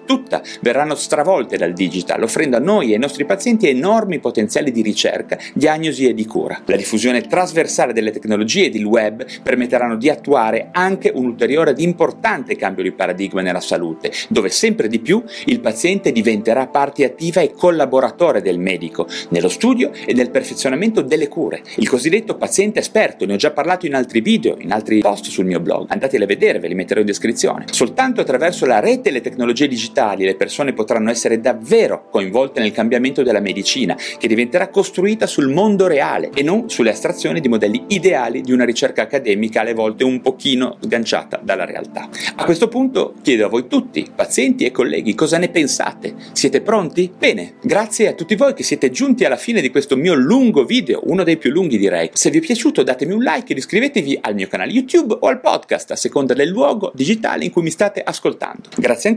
tutta 0.05 0.41
verranno 0.61 0.95
stravolte 0.95 1.57
dal 1.57 1.73
digital, 1.73 2.23
offrendo 2.23 2.57
a 2.57 2.59
noi 2.59 2.89
e 2.89 2.93
ai 2.93 2.99
nostri 2.99 3.25
pazienti 3.25 3.67
enormi 3.67 4.19
potenziali 4.19 4.71
di 4.71 4.81
ricerca, 4.81 5.37
diagnosi 5.53 6.07
e 6.07 6.13
di 6.13 6.25
cura. 6.25 6.61
La 6.65 6.75
diffusione 6.75 7.21
trasversale 7.21 7.93
delle 7.93 8.11
tecnologie 8.11 8.65
ed 8.65 8.75
il 8.75 8.85
web 8.85 9.25
permetteranno 9.43 9.95
di 9.95 10.09
attuare 10.09 10.69
anche 10.71 11.11
un 11.13 11.25
ulteriore 11.25 11.71
ed 11.71 11.79
importante 11.79 12.55
cambio 12.55 12.83
di 12.83 12.91
paradigma 12.91 13.41
nella 13.41 13.59
salute, 13.59 14.11
dove 14.29 14.49
sempre 14.49 14.87
di 14.87 14.99
più 14.99 15.23
il 15.45 15.59
paziente 15.59 16.11
diventerà 16.11 16.67
parte 16.67 17.05
attiva 17.05 17.41
e 17.41 17.53
collaboratore 17.53 18.41
del 18.41 18.59
medico 18.59 19.07
nello 19.29 19.49
studio 19.49 19.91
e 20.05 20.13
nel 20.13 20.29
perfezionamento 20.29 21.01
delle 21.01 21.27
cure, 21.27 21.61
il 21.77 21.89
cosiddetto 21.89 22.35
paziente 22.35 22.79
esperto, 22.79 23.25
ne 23.25 23.33
ho 23.33 23.37
già 23.37 23.51
parlato 23.51 23.85
in 23.85 23.95
altri 23.95 24.21
video, 24.21 24.57
in 24.59 24.71
altri 24.71 24.99
post 24.99 25.25
sul 25.29 25.45
mio 25.45 25.59
blog, 25.59 25.85
andateli 25.89 26.23
a 26.23 26.27
vedere, 26.27 26.59
ve 26.59 26.67
li 26.67 26.75
metterò 26.75 26.99
in 26.99 27.05
descrizione. 27.05 27.65
Soltanto 27.71 28.21
attraverso 28.21 28.65
la 28.65 28.79
rete 28.79 29.09
e 29.09 29.11
le 29.11 29.21
tecnologie 29.29 29.67
digitali 29.67 30.23
le 30.23 30.35
persone 30.35 30.73
potranno 30.73 31.09
essere 31.09 31.39
davvero 31.39 32.07
coinvolte 32.09 32.59
nel 32.59 32.71
cambiamento 32.71 33.23
della 33.23 33.39
medicina, 33.39 33.95
che 34.17 34.27
diventerà 34.27 34.69
costruita 34.69 35.27
sul 35.27 35.49
mondo 35.49 35.87
reale 35.87 36.29
e 36.33 36.43
non 36.43 36.69
sulle 36.69 36.91
astrazioni 36.91 37.39
di 37.39 37.47
modelli 37.47 37.83
ideali 37.87 38.41
di 38.41 38.51
una 38.51 38.65
ricerca 38.65 39.03
accademica 39.03 39.61
alle 39.61 39.73
volte 39.73 40.03
un 40.03 40.21
pochino 40.21 40.77
sganciata 40.81 41.39
dalla 41.43 41.65
realtà. 41.65 42.09
A 42.35 42.45
questo 42.45 42.67
punto 42.67 43.15
chiedo 43.21 43.45
a 43.45 43.49
voi 43.49 43.67
tutti, 43.67 44.07
pazienti 44.13 44.65
e 44.65 44.71
colleghi, 44.71 45.15
cosa 45.15 45.37
ne 45.37 45.49
pensate? 45.49 46.15
Siete 46.31 46.61
pronti? 46.61 47.11
Bene, 47.17 47.55
grazie 47.61 48.07
a 48.07 48.13
tutti 48.13 48.35
voi 48.35 48.53
che 48.53 48.63
siete 48.63 48.91
giunti 48.91 49.25
alla 49.25 49.35
fine 49.35 49.61
di 49.61 49.69
questo 49.69 49.95
mio 49.95 50.13
lungo 50.13 50.63
video, 50.63 51.01
uno 51.05 51.23
dei 51.23 51.37
più 51.37 51.51
lunghi 51.51 51.77
direi. 51.77 52.09
Se 52.13 52.29
vi 52.29 52.37
è 52.37 52.41
piaciuto 52.41 52.83
datemi 52.83 53.13
un 53.13 53.21
like 53.21 53.51
ed 53.51 53.57
iscrivetevi 53.57 54.19
al 54.21 54.35
mio 54.35 54.47
canale 54.47 54.71
YouTube 54.71 55.17
o 55.19 55.27
al 55.27 55.41
podcast 55.41 55.91
a 55.91 55.95
seconda 55.95 56.33
del 56.33 56.49
luogo 56.49 56.91
digitale 56.93 57.45
in 57.45 57.51
cui 57.51 57.63
mi 57.63 57.71
state 57.71 58.01
ascoltando. 58.01 58.69
Grazie 58.77 59.09
ancora, 59.09 59.16